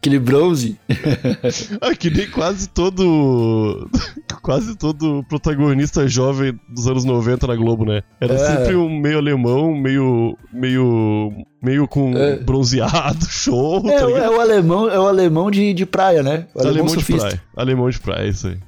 [0.00, 0.76] aquele bronze.
[1.80, 3.88] Ah, que nem quase todo.
[4.42, 8.02] quase todo protagonista jovem dos anos 90 na Globo, né?
[8.20, 8.38] Era É.
[8.38, 10.36] sempre um meio alemão, meio.
[10.52, 11.32] meio.
[11.62, 12.36] meio com É.
[12.38, 14.24] bronzeado, show, É, tá o- ligado?
[14.24, 16.46] é o alemão, é o alemão de, de praia, né?
[16.54, 17.42] O alemão, Alemão de praia.
[17.56, 18.58] Alemão de praia, é isso aí.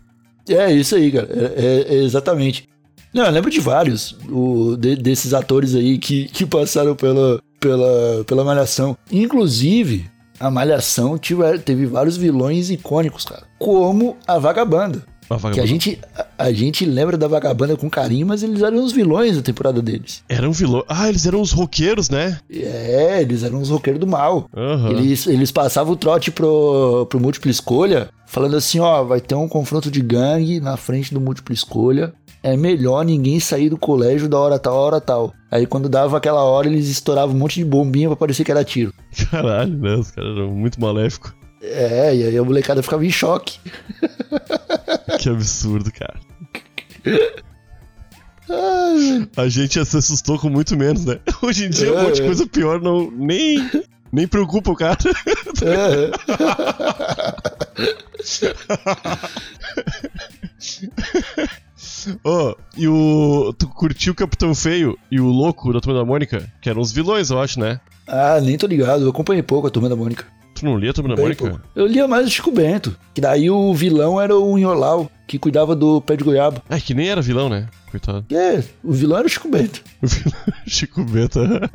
[0.48, 1.28] É isso aí, cara.
[1.30, 2.68] É, é- é exatamente.
[3.14, 8.24] Não, eu lembro de vários o, de- desses atores aí que, que passaram pela, pela,
[8.26, 8.96] pela Malhação.
[9.10, 10.06] Inclusive,
[10.42, 13.44] a Malhação tive- teve vários vilões icônicos, cara.
[13.58, 15.02] Como a Vagabanda.
[15.30, 18.84] Uma Que a gente, a, a gente lembra da Vagabanda com carinho, mas eles eram
[18.84, 20.22] os vilões da temporada deles.
[20.28, 20.84] Era um vilão.
[20.86, 22.38] Ah, eles eram os roqueiros, né?
[22.52, 24.46] É, eles eram os roqueiros do mal.
[24.54, 24.90] Aham.
[24.90, 29.48] Eles, eles passavam o trote pro, pro múltipla escolha, falando assim, ó, vai ter um
[29.48, 32.12] confronto de gangue na frente do múltipla escolha.
[32.42, 35.32] É melhor ninguém sair do colégio da hora tal, hora tal.
[35.50, 38.64] Aí quando dava aquela hora, eles estouravam um monte de bombinha pra parecer que era
[38.64, 38.92] tiro.
[39.30, 39.94] Caralho, né?
[39.94, 41.32] Os caras eram muito maléficos.
[41.62, 43.58] É, e aí a molecada ficava em choque.
[45.20, 46.18] Que absurdo, cara.
[49.36, 51.20] A gente se assustou com muito menos, né?
[51.42, 52.26] Hoje em dia um monte de É.
[52.26, 53.70] coisa pior não nem
[54.10, 54.98] nem preocupa o cara.
[55.62, 56.10] É.
[62.24, 66.50] Ô, e o tu curtiu o Capitão Feio e o Louco da Turma da Mônica,
[66.60, 67.80] que eram os vilões, eu acho, né?
[68.06, 70.26] Ah, nem tô ligado, eu acompanhei pouco a Turma da Mônica.
[70.62, 71.50] Tu não lia a Turma da Bem, Mônica?
[71.50, 71.58] pô.
[71.74, 75.74] Eu lia mais o Chico Bento, que daí o vilão era o Inholau, que cuidava
[75.74, 76.62] do pé de goiaba.
[76.70, 77.66] Ah, que nem era vilão, né?
[77.90, 78.24] Coitado.
[78.32, 79.82] É, o vilão era o Chico Bento.
[80.00, 81.70] O vilão Chico Benta.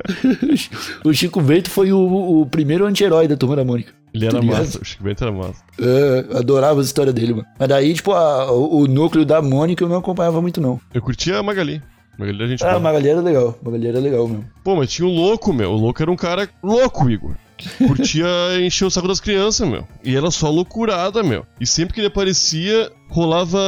[1.04, 3.92] o Chico Bento foi o, o primeiro anti-herói da Turma da Mônica.
[4.14, 5.62] Ele era massa, o Chico Bento era massa.
[5.78, 7.46] É, eu adorava a história dele, mano.
[7.58, 10.80] Mas daí, tipo, a- o, o núcleo da Mônica eu não acompanhava muito, não.
[10.94, 11.82] Eu curtia a Magali.
[12.18, 13.58] Magali a gente Ah, Magali era legal.
[13.60, 14.46] A Magali era legal mesmo.
[14.64, 15.72] Pô, mas tinha o louco, meu.
[15.72, 17.34] O louco era um cara louco, Igor.
[17.78, 18.26] Curtia
[18.60, 19.86] encher o saco das crianças, meu.
[20.04, 21.46] E era só loucurada, meu.
[21.60, 23.58] E sempre que ele aparecia, rolava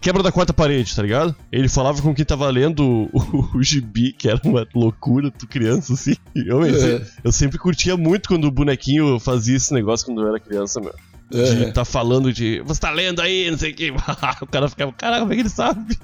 [0.00, 1.34] quebra da quarta parede, tá ligado?
[1.50, 5.94] Ele falava com quem tava lendo o, o gibi, que era uma loucura, tu criança,
[5.94, 6.14] assim.
[6.34, 10.40] Eu, eu, eu sempre curtia muito quando o bonequinho fazia esse negócio quando eu era
[10.40, 10.94] criança, meu.
[11.30, 11.72] De É.
[11.72, 12.60] tá falando de.
[12.64, 13.90] Você tá lendo aí, não sei o que.
[14.40, 15.98] o cara ficava, caraca, como é que ele sabe?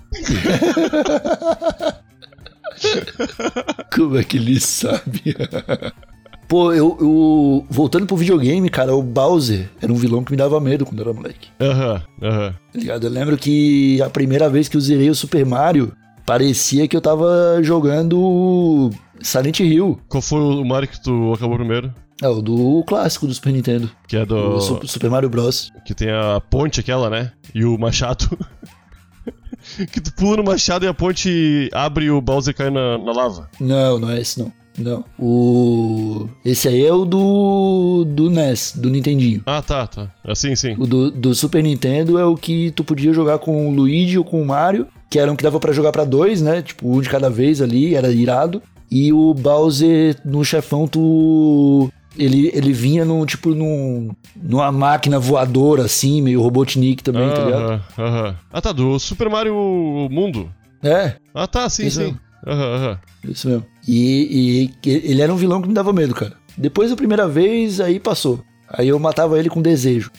[3.94, 5.37] Como é que ele sabe?
[6.50, 10.60] Pô, eu, eu- Voltando pro videogame, cara, o Bowser era um vilão que me dava
[10.60, 11.48] medo quando era moleque.
[11.60, 12.52] Aham, aham.
[12.72, 13.06] Tá ligado?
[13.06, 15.92] Eu lembro que a primeira vez que eu zerei o Super Mario,
[16.26, 18.90] parecia que eu tava jogando
[19.22, 20.00] Silent Hill.
[20.08, 21.94] Qual foi o Mario que tu acabou primeiro?
[22.20, 23.88] É, o do clássico do Super Nintendo.
[24.08, 24.56] Que é do.
[24.56, 25.70] O Su- Super Mario Bros.
[25.86, 27.30] Que tem a ponte aquela, né?
[27.54, 28.28] E o machado.
[29.92, 33.12] que tu pula no machado e a ponte abre e o Bowser cai na, na
[33.12, 33.48] lava.
[33.60, 34.52] Não, não é esse não.
[34.78, 35.04] Não.
[35.18, 36.28] O.
[36.44, 38.04] Esse aí é o do.
[38.09, 39.42] do NES, do Nintendinho.
[39.46, 40.09] Ah, tá, tá.
[40.26, 40.74] Assim, sim.
[40.78, 44.24] O do, do Super Nintendo é o que tu podia jogar com o Luigi ou
[44.24, 46.62] com o Mario, que era um que dava pra jogar pra dois, né?
[46.62, 48.62] Tipo, um de cada vez ali, era irado.
[48.90, 51.90] E o Bowser no chefão, tu.
[52.18, 57.62] Ele, ele vinha num, tipo, num, numa máquina voadora, assim, meio Robotnik também, tá ligado?
[57.62, 58.37] Aham, aham.
[58.52, 59.54] Ah, tá, do Super Mario
[60.11, 60.50] Mundo.
[60.83, 62.16] É, Ah, tá, sim, Isso sim.
[62.46, 62.98] Aham, aham.
[63.28, 63.66] isso mesmo.
[63.92, 66.35] E, e ele era um vilão que me dava medo, cara.
[66.57, 68.42] Depois da primeira vez, aí passou.
[68.68, 70.11] Aí eu matava ele com desejo.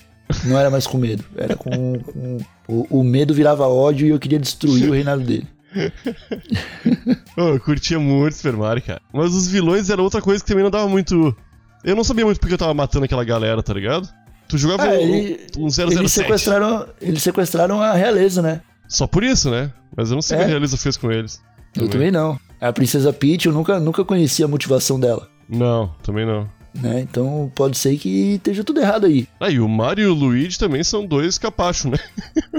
[0.46, 1.24] Não era mais com medo.
[1.38, 1.70] Era com.
[2.00, 5.48] com- o, o medo virava ódio e eu queria destruir o reinado dele.
[7.38, 9.02] Ô, eu curtia muito Super Mario, cara.
[9.14, 11.36] Mas os vilões era outra coisa que também não dava muito.
[11.84, 14.08] Eu não sabia muito porque eu tava matando aquela galera, tá ligado?
[14.48, 15.98] Tu jogava Ah, um, ele- um 007.
[15.98, 18.62] Eles sequestraram, eles sequestraram a realeza, né?
[18.88, 19.72] Só por isso, né?
[19.96, 20.40] Mas eu não sei o É.
[20.40, 21.42] que a Realiza fez com eles.
[21.76, 22.38] Eu também não.
[22.62, 25.28] A Princesa Peach, eu nunca, nunca conheci a motivação dela.
[25.50, 26.48] Não, também não.
[26.74, 27.02] Né?
[27.02, 29.28] Então pode ser que esteja tudo errado aí.
[29.40, 31.98] Ah, e o Mario e o Luigi também são dois capachos, né?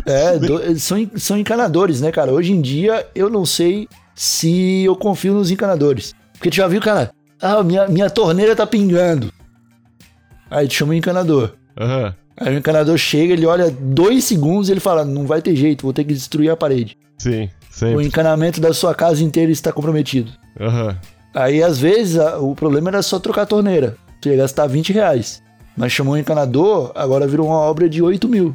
[0.04, 2.30] É, do- são, são encanadores, né, cara?
[2.32, 6.14] Hoje em dia eu não sei se eu confio nos encanadores.
[6.34, 7.10] Porque tu já viu, cara?
[7.40, 9.32] Ah, minha, minha torneira tá pingando.
[10.50, 11.54] Aí tu chama o encanador.
[11.80, 12.14] Aham.
[12.36, 15.82] Aí o encanador chega, ele olha dois segundos e ele fala: Não vai ter jeito,
[15.82, 16.98] vou ter que destruir a parede.
[17.16, 18.06] Sim, O sempre.
[18.06, 20.30] encanamento da sua casa inteira está comprometido.
[20.60, 20.96] Aham.
[21.34, 23.96] Aí, às vezes, a- o problema era só trocar a torneira.
[24.20, 25.42] Tu ia gastar 20 reais.
[25.76, 28.54] Mas chamou um encanador, agora virou uma obra de 8 mil.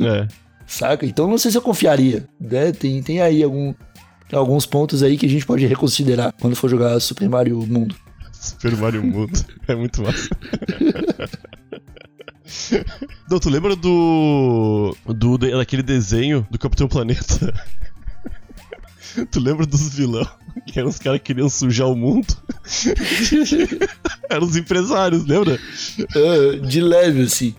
[0.00, 0.28] É.
[0.66, 1.04] Saca?
[1.04, 2.24] Então não sei se eu confiaria.
[2.40, 2.70] Né?
[2.72, 3.74] Tem, tem aí algum,
[4.32, 7.96] alguns pontos aí que a gente pode reconsiderar quando for jogar Super Mario Mundo.
[8.32, 9.32] Super Mario Mundo.
[9.66, 10.28] É muito massa.
[13.28, 14.96] Não, tu lembra do.
[15.06, 17.52] do daquele desenho do Capitão Planeta?
[19.30, 20.26] Tu lembra dos vilão?
[20.66, 22.26] Que eram os caras que queriam sujar o mundo?
[24.28, 25.58] eram os empresários, lembra?
[26.14, 27.54] Ah, de leve, assim.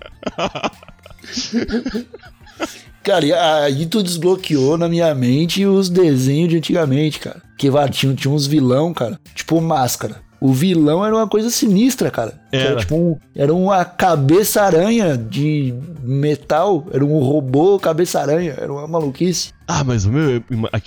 [3.04, 7.42] Cara, aí tu desbloqueou na minha mente os desenhos de antigamente, cara.
[7.58, 9.20] Que tinha, tinha uns vilão, cara.
[9.34, 10.27] Tipo máscara.
[10.40, 12.40] O vilão era uma coisa sinistra, cara.
[12.52, 12.76] Que Era.
[12.78, 16.86] tipo um- era uma cabeça-aranha de metal.
[16.92, 18.54] Era um robô cabeça-aranha.
[18.58, 19.52] Era uma maluquice.
[19.68, 20.42] Ah, mas o meu.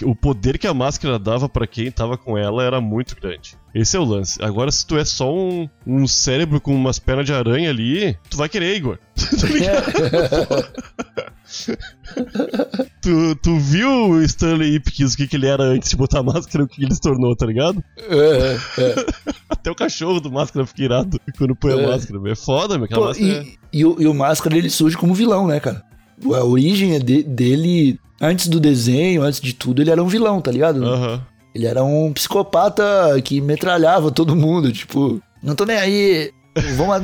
[0.04, 3.56] O poder que a máscara dava pra quem tava com ela era muito grande.
[3.74, 4.42] Esse é o lance.
[4.42, 8.36] Agora, se tu é só um, um cérebro com umas pernas de aranha ali, tu
[8.36, 8.98] vai querer, Igor.
[9.40, 10.70] Tá ligado?
[13.02, 16.22] tu, tu viu o Stanley Ipkiss, o que, que ele era antes de botar a
[16.22, 17.82] máscara, o que ele se tornou, tá ligado?
[17.98, 18.94] É, é.
[19.48, 21.84] Até o cachorro do máscara fica irado quando põe É.
[21.84, 22.20] a máscara.
[22.30, 22.84] É foda, meu.
[22.84, 23.42] Aquela Pô, máscara é...
[23.42, 25.82] e, e o, e o Máscara ele surge como vilão, né, cara?
[26.34, 30.40] A origem é de- dele, antes do desenho, antes de tudo, ele era um vilão,
[30.40, 30.84] tá ligado?
[30.84, 31.22] Aham.
[31.54, 32.84] Ele era um psicopata
[33.24, 36.30] que metralhava todo mundo, tipo, não tô nem aí,
[36.76, 37.02] vou, ma-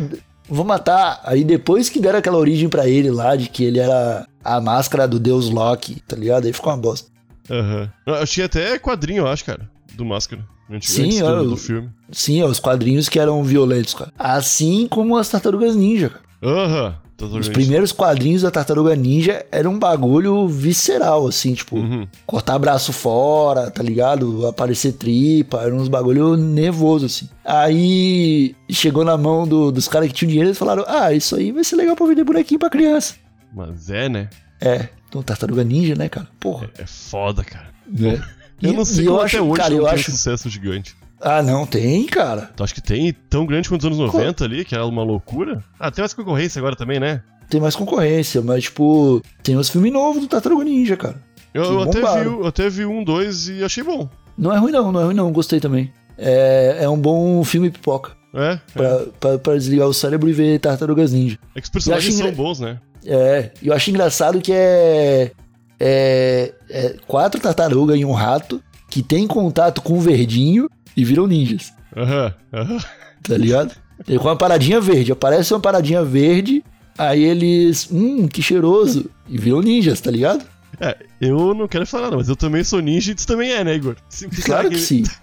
[0.48, 1.20] vou matar.
[1.24, 5.06] Aí depois que deram aquela origem pra ele lá, de que ele era a máscara
[5.09, 6.46] do deus Loki, tá ligado?
[6.46, 7.09] Aí ficou uma bosta.
[7.50, 7.90] Aham.
[8.06, 10.44] Eu tinha até quadrinho, eu acho, cara, do máscara.
[10.80, 11.88] Sim, antes do, do filme.
[12.11, 14.12] Sim, ó, os quadrinhos que eram violentos, cara.
[14.18, 16.22] Assim como as Tartarugas Ninja, cara.
[16.42, 16.96] Aham.
[17.16, 22.06] Tá Os primeiros quadrinhos da Tartaruga Ninja era um bagulho visceral, assim, tipo, Uhum.
[22.26, 24.46] cortar braço fora, tá ligado?
[24.46, 27.26] Aparecer tripa, era uns bagulho nervoso, assim.
[27.42, 31.37] Aí chegou na mão do- dos caras que tinham dinheiro e eles falaram: Ah, isso
[31.37, 33.14] aí vai ser legal pra vender bonequinho pra criança.
[33.57, 34.29] Mas é, né?
[34.61, 36.29] É, então Tartaruga Ninja, né, cara?
[36.38, 36.71] Porra.
[36.79, 37.69] É foda, cara.
[37.88, 38.23] Né?
[38.62, 40.11] Eu E- não sei como eu até acho- hoje cara, não eu tem um acho-
[40.11, 40.95] sucesso gigante.
[41.21, 42.51] Ah, não, tem, cara.
[42.55, 45.64] Tu acha que tem tão grande quanto os anos 90 ali, que era uma loucura?
[45.81, 47.23] Ah, tem mais concorrência agora também, né?
[47.49, 51.16] Tem mais concorrência, mas, tipo, tem os filmes novos do Tartaruga Ninja, cara.
[51.55, 54.09] Eu, eu até vi, eu até vi um, dois e achei bom.
[54.37, 55.33] Não é ruim, não, não é ruim, não.
[55.33, 55.90] Gostei também.
[56.19, 58.12] É, é um bom filme pipoca.
[58.35, 58.61] É, é.
[58.75, 61.38] Pra, pra, pra desligar o cérebro e ver Tartarugas Ninja.
[61.55, 62.79] É que os personagens acho são engra- bons, né?
[63.07, 65.31] É, eu acho engraçado que é,
[65.79, 71.27] é, é quatro tartarugas e um rato que tem contato com o verdinho e viram
[71.27, 72.79] ninjas, Aham, aham.
[73.23, 73.75] tá ligado?
[74.05, 76.64] Tem com uma paradinha verde, aparece uma paradinha verde,
[76.99, 80.45] aí eles, hum, que cheiroso, e viram ninjas, tá ligado?
[80.81, 83.62] É, eu não quero falar nada, mas eu também sou ninja e tu também é,
[83.64, 83.97] né, Igor?
[84.09, 85.05] Sim, Claro que sim.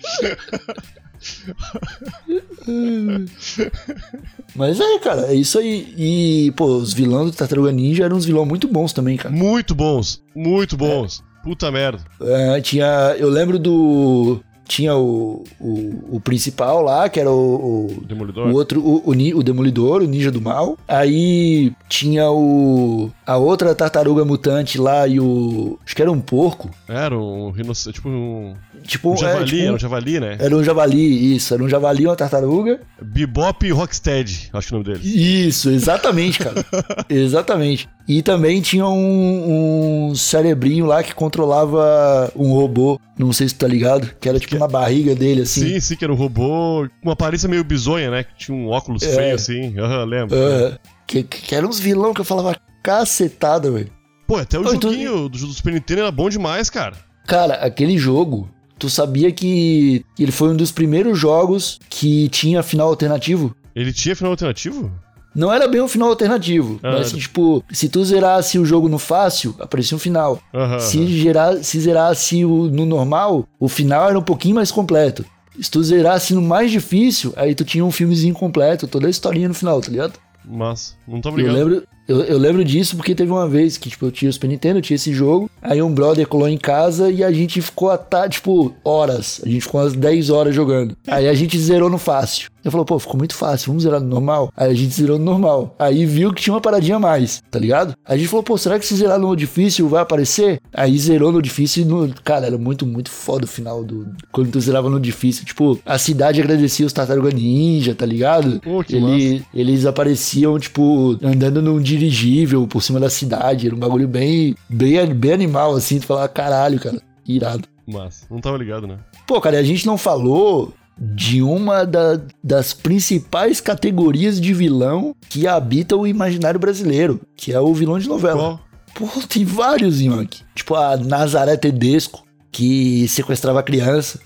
[4.54, 5.92] Mas é, cara, é isso aí.
[5.96, 9.34] E, pô, os vilões do Tartaruga Ninja eram uns vilões muito bons também, cara.
[9.34, 11.22] Muito bons, muito bons.
[11.42, 12.02] Puta merda.
[12.20, 13.16] É, tinha.
[13.18, 14.40] Eu lembro do.
[14.70, 18.46] Tinha o, o, o principal lá, que era o, o, Demolidor.
[18.46, 20.78] o outro, o, o, o Demolidor, o Ninja do Mal.
[20.86, 23.10] Aí tinha o.
[23.26, 25.76] A outra tartaruga mutante lá e o.
[25.84, 26.70] Acho que era um porco.
[26.88, 28.54] Era um rinoceronte, tipo um,
[28.84, 30.36] Tipo um é, javali, tipo um- era um javali, né?
[30.38, 31.52] Era um javali, isso.
[31.54, 32.80] Era um javali e uma tartaruga.
[33.02, 35.04] Bebop e Rocksteady, acho que é o nome deles.
[35.04, 36.64] Isso, exatamente, cara.
[37.10, 37.88] exatamente.
[38.08, 43.00] E também tinha um, um cerebrinho lá que controlava um robô.
[43.16, 44.10] Não sei se tu tá ligado.
[44.18, 45.60] Que era tipo na barriga dele, assim.
[45.74, 48.22] Sim, sim, que era um robô com uma aparência meio bizonha, né?
[48.24, 49.12] Que tinha um óculos É.
[49.14, 49.76] feio assim.
[49.78, 50.36] Aham, lembro.
[50.36, 53.90] É, que, que eram uns vilão que eu falava cacetada, velho.
[54.26, 56.96] Pô, até o Não, então- joguinho do, do Super Nintendo era bom demais, cara.
[57.26, 62.88] Cara, aquele jogo, tu sabia que ele foi um dos primeiros jogos que tinha final
[62.88, 63.54] alternativo?
[63.74, 64.90] Ele tinha final alternativo?
[65.34, 68.98] Não era bem um final alternativo, Ah, mas tipo, se tu zerasse o jogo no
[68.98, 70.40] fácil, aparecia um final.
[70.52, 70.78] Aham.
[70.80, 75.24] Se, gerar, se zerasse o, no normal, o final era um pouquinho mais completo.
[75.60, 79.48] Se tu zerasse no mais difícil, aí tu tinha um filmezinho completo, toda a historinha
[79.48, 80.14] no final, tá ligado?
[80.44, 81.54] Mas, não tô Eu obrigado.
[81.54, 84.48] lembro, eu, eu lembro disso porque teve uma vez que, tipo, eu tinha o Super
[84.48, 87.90] Nintendo, eu tinha esse jogo, Aí um brother colou em casa e a gente ficou
[87.90, 89.40] até, tipo, horas.
[89.44, 90.96] A gente ficou umas 10 horas jogando.
[91.06, 92.50] Aí a gente zerou no fácil.
[92.62, 94.52] Eu falou, pô, ficou muito fácil, vamos zerar no normal?
[94.54, 95.74] Aí a gente zerou no normal.
[95.78, 97.94] Aí viu que tinha uma paradinha a mais, tá ligado?
[98.04, 100.60] Aí a gente falou, pô, será que se zerar no difícil vai aparecer?
[100.72, 102.14] Aí zerou no difícil e no.
[102.22, 104.06] Cara, era muito, muito foda o final do.
[104.30, 105.46] Quando tu zerava no difícil.
[105.46, 108.60] Tipo, a cidade agradecia os tartaruga ninja, tá ligado?
[108.60, 113.66] Pô, que Ele, eles apareciam, tipo, andando num dirigível por cima da cidade.
[113.66, 115.98] Era um bagulho bem, bem, bem animal, assim.
[116.00, 117.68] Tu falava, caralho, cara, irado.
[117.86, 118.26] Massa.
[118.30, 118.98] Não tava ligado, né?
[119.26, 125.14] Pô, cara, e a gente não falou de uma da- das principais categorias de vilão
[125.28, 128.38] que habita o imaginário brasileiro, que é o vilão de novela.
[128.38, 128.60] Qual?
[128.94, 130.42] Pô, tem vários, Nhoque.
[130.54, 134.20] Tipo a Nazaré Tedesco, que sequestrava criança,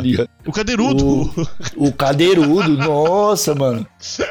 [0.00, 0.28] ligado?
[0.46, 1.06] O Cadeirudo.
[1.76, 3.86] O, o Cadeirudo, nossa, mano.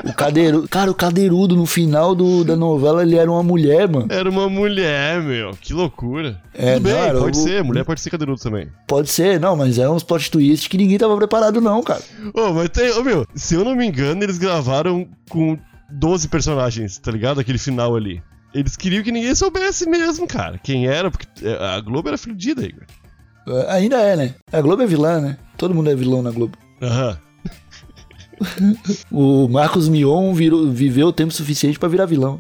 [0.05, 0.67] O Cadeirudo.
[0.67, 4.07] Cara, o Cadeirudo, no final do, da novela, ele era uma mulher, mano.
[4.09, 5.51] Era uma mulher, meu.
[5.59, 6.41] Que loucura.
[6.53, 7.63] É, Tudo bem, era pode o- ser.
[7.63, 8.67] Mulher pode ser cadeirudo também.
[8.87, 12.01] Pode ser, não, mas é uns plot twists que ninguém tava preparado, não, cara.
[12.33, 12.91] Ô, mas tem.
[12.91, 15.57] Ô, meu, se eu não me engano, eles gravaram com
[15.89, 17.39] 12 personagens, tá ligado?
[17.39, 18.21] Aquele final ali.
[18.53, 20.59] Eles queriam que ninguém soubesse mesmo, cara.
[20.61, 22.83] Quem era, porque é, a Globo era fudida, Igor.
[23.47, 24.35] É, Ainda é, né?
[24.51, 25.37] A Globo é vilã, né?
[25.57, 26.57] Todo mundo é vilão na Globo.
[26.81, 27.17] Aham.
[29.11, 32.37] O Marcos Mion virou, viveu o tempo suficiente pra virar vilão.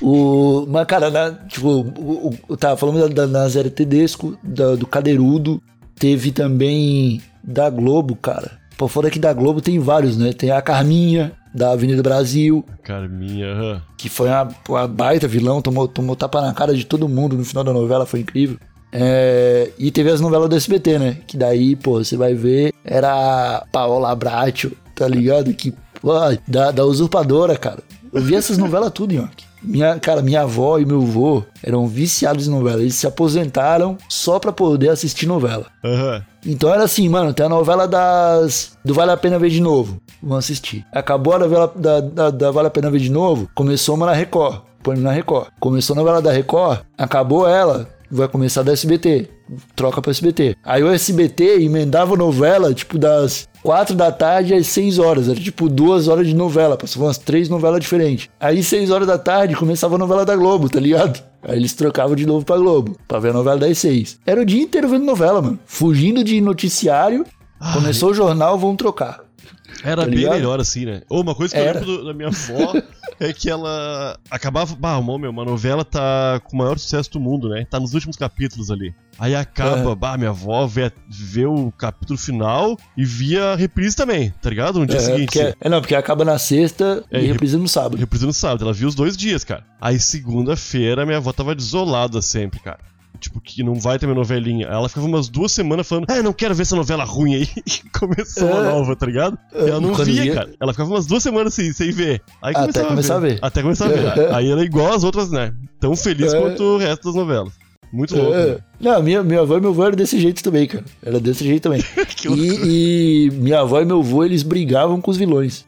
[0.00, 4.86] O, mas, cara, na- tipo, o, o, tá, falando da, da Nazaré Tedesco, da- do
[4.86, 5.60] Cadeirudo,
[5.96, 8.58] teve também da Globo, cara.
[8.76, 10.32] Pô, fora que da Globo tem vários, né?
[10.32, 13.82] Tem a Carminha, da Avenida Brasil, Carminha, aham.
[13.96, 17.44] que foi uma, uma baita vilão, tomou, tomou tapa na cara de todo mundo no
[17.44, 18.58] final da novela, foi incrível.
[18.92, 21.16] É, e teve as novelas do SBT, né?
[21.26, 25.52] Que daí, pô, você vai ver, era Paola Bracho, tá ligado?
[25.52, 26.12] Que, pô,
[26.46, 27.82] da, da usurpadora, cara.
[28.12, 29.48] Eu vi essas novelas tudo, Nhoque.
[29.62, 32.80] Minha, cara, minha avó e meu avô eram viciados em novela.
[32.80, 35.66] Eles se aposentaram só pra poder assistir novela.
[35.84, 36.22] Aham.
[36.46, 38.78] Então era assim, mano, tem a novela das.
[38.84, 40.00] do Vale a Pena Ver de Novo.
[40.22, 40.86] Vamos assistir.
[40.92, 44.12] Acabou a novela da, da, da Vale a Pena Ver de Novo, começou uma na
[44.12, 44.62] Record.
[44.82, 45.48] Põe na Record.
[45.58, 49.28] Começou a novela da Record, acabou ela, vai começar da SBT.
[49.74, 50.56] Troca pro SBT.
[50.62, 55.28] Aí o SBT emendava novela, tipo, das 4 da tarde às 6 horas.
[55.28, 56.76] Era tipo duas horas de novela.
[56.76, 58.28] Passavam umas três novelas diferentes.
[58.38, 61.22] Aí, 6 horas da tarde, começava a novela da Globo, tá ligado?
[61.42, 64.18] Aí eles trocavam de novo pra Globo, pra ver a novela das 6.
[64.26, 65.58] Era o dia inteiro vendo novela, mano.
[65.64, 67.24] Fugindo de noticiário.
[67.74, 69.27] Começou o jornal, vão trocar.
[69.84, 71.02] Era Tá bem melhor assim, né?
[71.08, 71.78] Ou uma coisa que Era.
[71.78, 72.72] eu lembro do- da minha avó
[73.20, 74.74] é que ela acabava.
[74.74, 77.66] Bah, meu, uma novela tá com o maior sucesso do mundo, né?
[77.70, 78.94] Tá nos últimos capítulos ali.
[79.18, 79.94] Aí acaba, É.
[79.94, 84.78] bah, minha avó vê, vê o capítulo final e via a reprise também, tá ligado?
[84.78, 85.26] No dia É, seguinte.
[85.38, 87.96] porque, é, não, porque acaba na sexta É, e e reprisa no sábado.
[87.96, 89.64] Reprise no sábado, ela viu os dois dias, cara.
[89.80, 92.78] Aí segunda-feira minha avó tava desolada sempre, cara.
[93.20, 94.66] Tipo, que não vai ter minha novelinha.
[94.66, 97.48] Ela ficava umas duas semanas falando, ah, eu não quero ver essa novela ruim aí.
[97.66, 98.70] E começou a É.
[98.70, 99.36] nova, tá ligado?
[99.54, 100.50] E ela não Quando via, via- cara.
[100.60, 102.22] Ela ficava umas duas semanas assim, sem ver.
[102.42, 103.38] Aí Até começar a ver.
[103.42, 104.06] Até começar a ver.
[104.34, 105.52] Aí ela é igual as outras, né?
[105.80, 106.40] Tão feliz É.
[106.40, 107.52] quanto o resto das novelas.
[107.92, 108.34] Muito louco.
[108.34, 108.46] É.
[108.46, 108.58] né?
[108.80, 110.84] Não, minha, minha avó e meu avô eram desse jeito também, cara.
[111.02, 111.82] Era desse jeito também.
[112.36, 115.64] E, e minha avó e meu avô, eles brigavam com os vilões.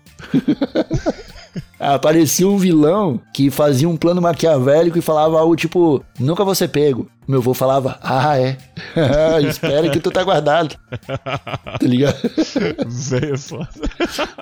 [1.81, 6.69] Aparecia um vilão que fazia um plano maquiavélico e falava algo tipo, nunca vou ser
[6.69, 7.09] pego.
[7.27, 8.59] Meu avô falava, ah, é.
[9.49, 10.77] Espera que tu tá guardado.
[11.81, 12.17] Tá ligado?
[12.87, 13.69] Velho é foda.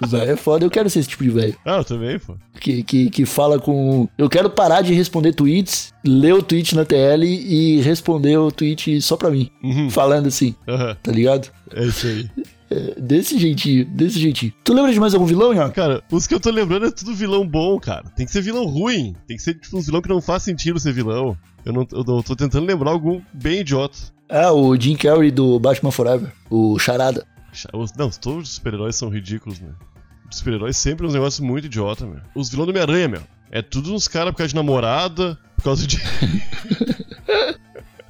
[0.06, 1.54] Velho é foda, eu quero ser esse tipo de velho.
[1.64, 2.34] Ah, eu também, pô.
[2.58, 4.08] que, que, que fala com.
[4.18, 9.00] Eu quero parar de responder tweets, ler o tweet na TL e responder o tweet
[9.02, 9.50] só pra mim.
[9.62, 9.88] Uhum.
[9.90, 10.96] Falando assim, Aham.
[11.00, 11.48] tá ligado?
[11.72, 12.28] É isso aí.
[12.70, 14.52] É, desse jeitinho, desse jeitinho.
[14.62, 15.70] Tu lembra de mais algum vilão, Nhoca?
[15.70, 18.04] Cara, os que eu tô lembrando é tudo vilão bom, cara.
[18.10, 19.14] Tem que ser vilão ruim.
[19.26, 21.36] Tem que ser tipo um vilão que não faz sentido ser vilão.
[21.64, 23.96] Eu não eu não- tô tentando lembrar algum bem idiota.
[24.28, 27.26] Ah, o Jim Carrey do Batman Forever, o Charada.
[27.96, 29.70] Não, todos os super-heróis são ridículos, né?
[30.30, 32.20] Os super-heróis sempre uns negócios muito idiota, meu.
[32.34, 33.22] Os vilões do Homem-Aranha, meu.
[33.50, 35.98] É tudo uns caras por causa de namorada, por causa de.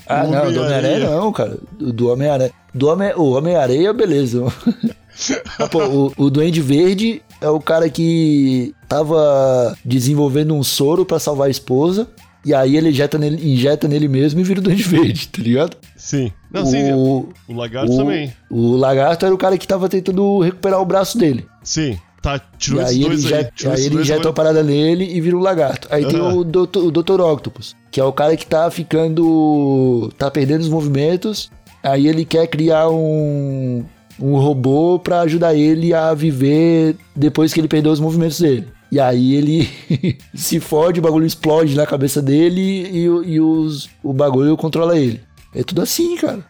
[0.09, 1.11] Ah, O não, do Homem-Aranha.
[1.11, 1.59] Não, cara.
[1.79, 2.51] Do, Homem-Aranha.
[2.75, 4.45] Do Homem, o Homem-Aranha, beleza.
[5.71, 11.49] Pô, o, o Duende Verde é o cara que tava desenvolvendo um soro pra salvar
[11.49, 12.09] a esposa.
[12.47, 15.77] E aí ele injeta nele, injeta nele mesmo e vira o Duende Verde, tá ligado?
[15.97, 16.33] Sim.
[16.51, 16.93] Não, sim.
[16.93, 18.33] o, O lagarto o- também.
[18.49, 21.45] o lagarto era o cara que tava tentando recuperar o braço dele.
[21.65, 21.99] Sim.
[22.29, 23.31] Tá, E tirou esses aí ele dois aí.
[23.33, 25.89] injeta, aí esses ele dois injeta agora- uma parada nele e vira um lagarto.
[25.91, 26.35] Aí tem Aham.
[26.35, 26.79] o Dr.
[26.79, 27.21] o Dr.
[27.21, 30.13] Octopus, que é o cara que tá ficando.
[30.19, 31.51] tá perdendo os movimentos.
[31.83, 33.85] Aí ele quer criar um.
[34.21, 38.67] um robô pra ajudar ele a viver depois que ele perdeu os movimentos dele.
[38.91, 39.69] E aí ele
[40.35, 43.05] se fode, o bagulho explode na cabeça dele e,
[43.35, 45.21] e os, o bagulho controla ele.
[45.55, 46.45] É tudo assim, cara.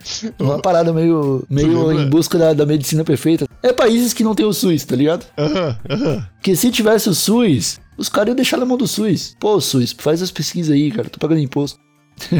[0.00, 3.46] É Uma parada meio, meio em busca da, da medicina perfeita.
[3.62, 5.26] É países que não tem o SUS, tá ligado?
[5.36, 6.26] Aham, aham.
[6.34, 9.36] Porque se tivesse o SUS, os caras iam deixar na mão do SUS.
[9.40, 11.10] Pô, SUS, faz as pesquisas aí, cara.
[11.10, 11.78] Tô pagando imposto.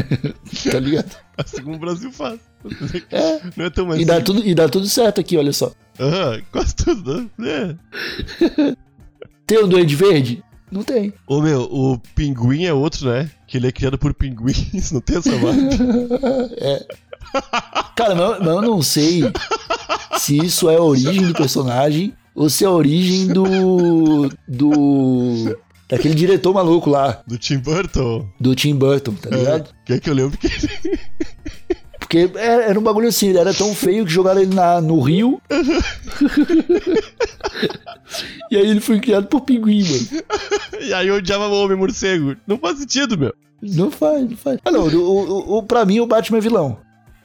[0.71, 1.15] tá ligado?
[1.37, 2.39] Assim como o Brasil faz.
[3.11, 3.39] É.
[3.55, 4.35] Não é tão mais E dá, simples.
[4.35, 5.71] tudo, e dá tudo certo aqui, olha só.
[5.99, 7.77] Aham, quase tudo, né?
[8.41, 8.75] É.
[9.47, 10.43] Tem um doente verde?
[10.71, 11.11] Não tem.
[11.25, 13.31] Ô meu, o pinguim é outro, né?
[13.47, 15.69] Que ele é criado por pinguins, não tem essa vibe?
[17.95, 19.23] Cara, mas, eu- não sei
[20.17, 24.29] se isso é a origem do personagem ou se é a origem do.
[24.47, 25.57] do.
[25.89, 28.27] daquele diretor maluco lá, Do Tim Burton.
[28.39, 29.69] do Tim Burton, tá ligado?
[29.85, 30.47] Que é que eu lembro que
[31.99, 34.99] Porque era, era um bagulho assim, ele era tão feio que jogaram ele na, no
[34.99, 35.39] rio.
[38.49, 40.23] e aí ele foi criado por pinguim, mano.
[40.81, 42.35] E aí eu odiava o Homem Morcego.
[42.47, 43.33] Não faz sentido, meu.
[43.61, 44.57] Não faz, não faz.
[44.65, 46.77] Ah, não, o, o, o, pra mim o Batman é vilão.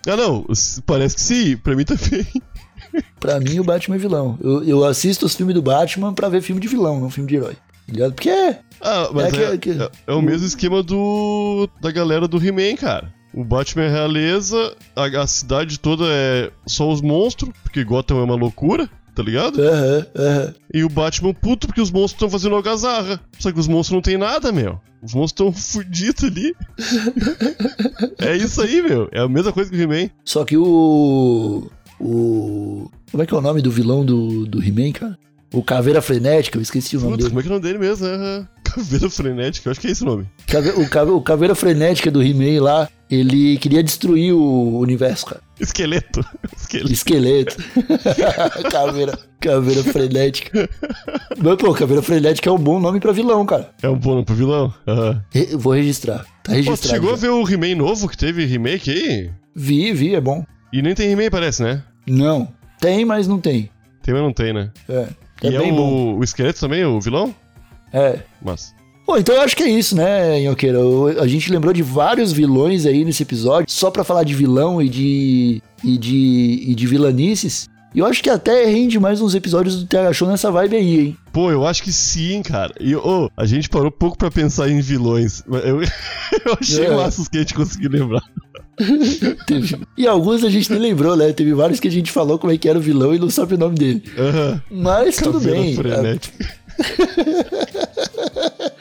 [0.06, 0.46] Ah, não.
[0.86, 1.56] Parece que sim.
[1.56, 2.26] Pra mim também.
[3.18, 4.38] Pra mim o Batman é vilão.
[4.40, 7.36] Eu, eu assisto os filmes do Batman pra ver filme de vilão, não filme de
[7.36, 7.54] herói.
[7.54, 8.12] Tá ligado?
[8.14, 8.60] Porque é.
[8.80, 12.36] Ah, mas É é, que- que- é- é o mesmo esquema do da galera do
[12.38, 13.12] He-Man, cara.
[13.32, 18.22] O Batman é realeza, a, a cidade toda é só os monstros, porque Gotham é
[18.22, 19.60] uma loucura, tá ligado?
[19.62, 20.54] Aham, aham.
[20.72, 23.20] E o Batman puto porque os monstros estão fazendo algazarra.
[23.38, 24.80] Só que os monstros não tem nada, meu.
[25.02, 25.52] Os monstros estão
[25.82, 26.54] fudidos ali.
[28.18, 29.08] é isso aí, meu.
[29.12, 30.10] É a mesma coisa que o He-Man.
[30.24, 31.70] Só que o.
[32.00, 32.90] O.
[33.10, 35.18] Como é que é o nome do vilão do, do He-Man, cara?
[35.52, 37.28] O Caveira Frenética, eu esqueci o nome dele.
[37.28, 38.06] como é que é o nome dele mesmo?
[38.06, 40.26] É Caveira Frenética, eu acho que é esse o nome.
[40.48, 42.88] Cave- o, Cave- o Caveira Frenética do He-Man lá,
[43.20, 45.40] ele queria destruir o universo, cara.
[45.60, 46.24] Esqueleto.
[46.56, 46.92] Esqueleto.
[46.92, 47.56] Esqueleto.
[48.70, 50.68] caveira, caveira Frenética.
[51.38, 53.70] Mas, pô, Caveira Frenética é um bom nome pra vilão, cara.
[53.82, 54.72] É um bom nome pro vilão?
[54.86, 55.22] Aham.
[55.32, 56.18] Re- vou registrar.
[56.42, 56.88] Tá Pô, registrado.
[56.94, 57.20] chegou a já.
[57.22, 59.30] ver o He-Man novo que teve remake aí?
[59.54, 60.44] Vi, vi, é bom.
[60.72, 61.82] E nem tem He-Man, parece, né?
[62.06, 62.48] Não.
[62.80, 63.70] Tem, mas não tem.
[64.02, 64.70] Tem, mas não tem, né?
[64.88, 65.08] É.
[65.42, 66.14] É e bem é o, bom.
[66.18, 67.34] o esqueleto também, o vilão?
[67.92, 68.18] É.
[68.42, 68.73] Mas.
[69.06, 70.80] Bom, então eu acho que é isso, né, Nhoqueira?
[70.80, 74.80] O- A gente lembrou de vários vilões aí nesse episódio, só pra falar de vilão
[74.80, 75.62] e de.
[75.84, 76.64] e de.
[76.68, 77.68] e de vilanices.
[77.94, 81.00] E eu acho que até rende mais uns episódios do TH Show nessa vibe aí,
[81.00, 81.16] hein?
[81.32, 82.74] Pô, eu acho que sim, cara.
[82.80, 85.44] E, ô, a gente parou pouco pra pensar em vilões.
[85.64, 86.88] Eu, eu achei É.
[87.30, 88.22] que a gente conseguiu lembrar.
[89.46, 91.32] Teve- E alguns a gente nem lembrou, né?
[91.32, 93.54] Teve vários que a gente falou como é que era o vilão e não sabe
[93.54, 94.02] o nome dele.
[94.18, 94.60] Aham.
[94.72, 95.76] Mas tudo bem.
[95.76, 96.44] frenética.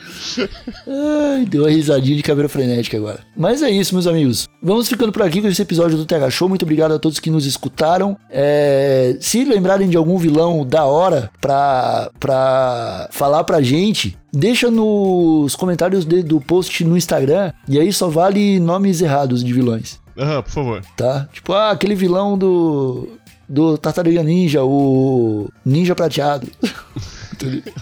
[0.87, 3.19] Ai, deu uma risadinha de caveira frenética agora.
[3.35, 4.47] Mas é isso, meus amigos.
[4.61, 6.49] Vamos ficando por aqui com esse episódio do TH Show.
[6.49, 8.17] Muito obrigado a todos que nos escutaram.
[8.29, 15.55] É, se lembrarem de algum vilão da hora pra, pra falar pra gente, deixa nos
[15.55, 17.51] comentários de- do post no Instagram.
[17.67, 20.81] E aí só vale nomes errados de vilões, Aham, por favor.
[20.95, 21.27] tá?
[21.33, 23.07] Tipo, ah, aquele vilão do.
[23.47, 26.47] Do Tartaruga Ninja, o Ninja Prateado.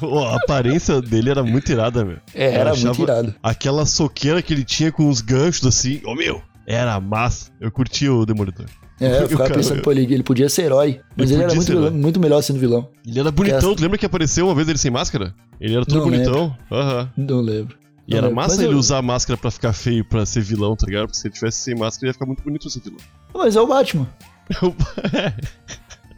[0.02, 2.18] Ô, a aparência dele era muito irada, meu.
[2.34, 3.34] É, era muito irado.
[3.42, 6.02] Aquela soqueira que ele tinha com os ganchos assim.
[6.06, 6.42] Ô, meu.
[6.68, 7.52] Era massa.
[7.60, 8.66] Eu curti o Demolidor.
[9.00, 11.02] É, eu ficava Cara, pensando, pô, ele, ele podia ser herói.
[11.18, 12.88] Mas Ele ele, era muito, vilão- muito melhor sendo vilão.
[13.06, 13.76] Ele era bonitão.
[13.76, 15.34] Tu lembra que apareceu uma vez ele sem máscara?
[15.60, 16.56] Ele era todo Não bonitão.
[16.72, 17.10] Aham.
[17.18, 17.76] Não lembro.
[18.08, 18.36] E Não era lembro.
[18.36, 21.08] massa Mas ele eu- usar a máscara pra ficar feio, pra ser vilão, tá ligado?
[21.08, 23.00] Porque se ele tivesse sem máscara, ele ia ficar muito bonito ser vilão.
[23.34, 24.08] Mas é o Batman.
[25.14, 25.34] É.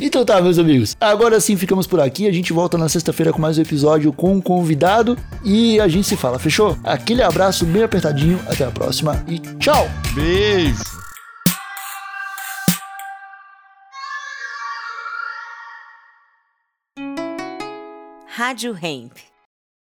[0.00, 0.96] Então tá, meus amigos.
[1.00, 2.26] Agora sim ficamos por aqui.
[2.26, 5.18] A gente volta na sexta-feira com mais um episódio com um convidado.
[5.44, 6.78] E a gente se fala, fechou?
[6.84, 8.40] Aquele abraço bem apertadinho.
[8.46, 9.88] Até a próxima e tchau!
[10.14, 10.82] Beijo!
[18.36, 19.33] Rádio Hemp.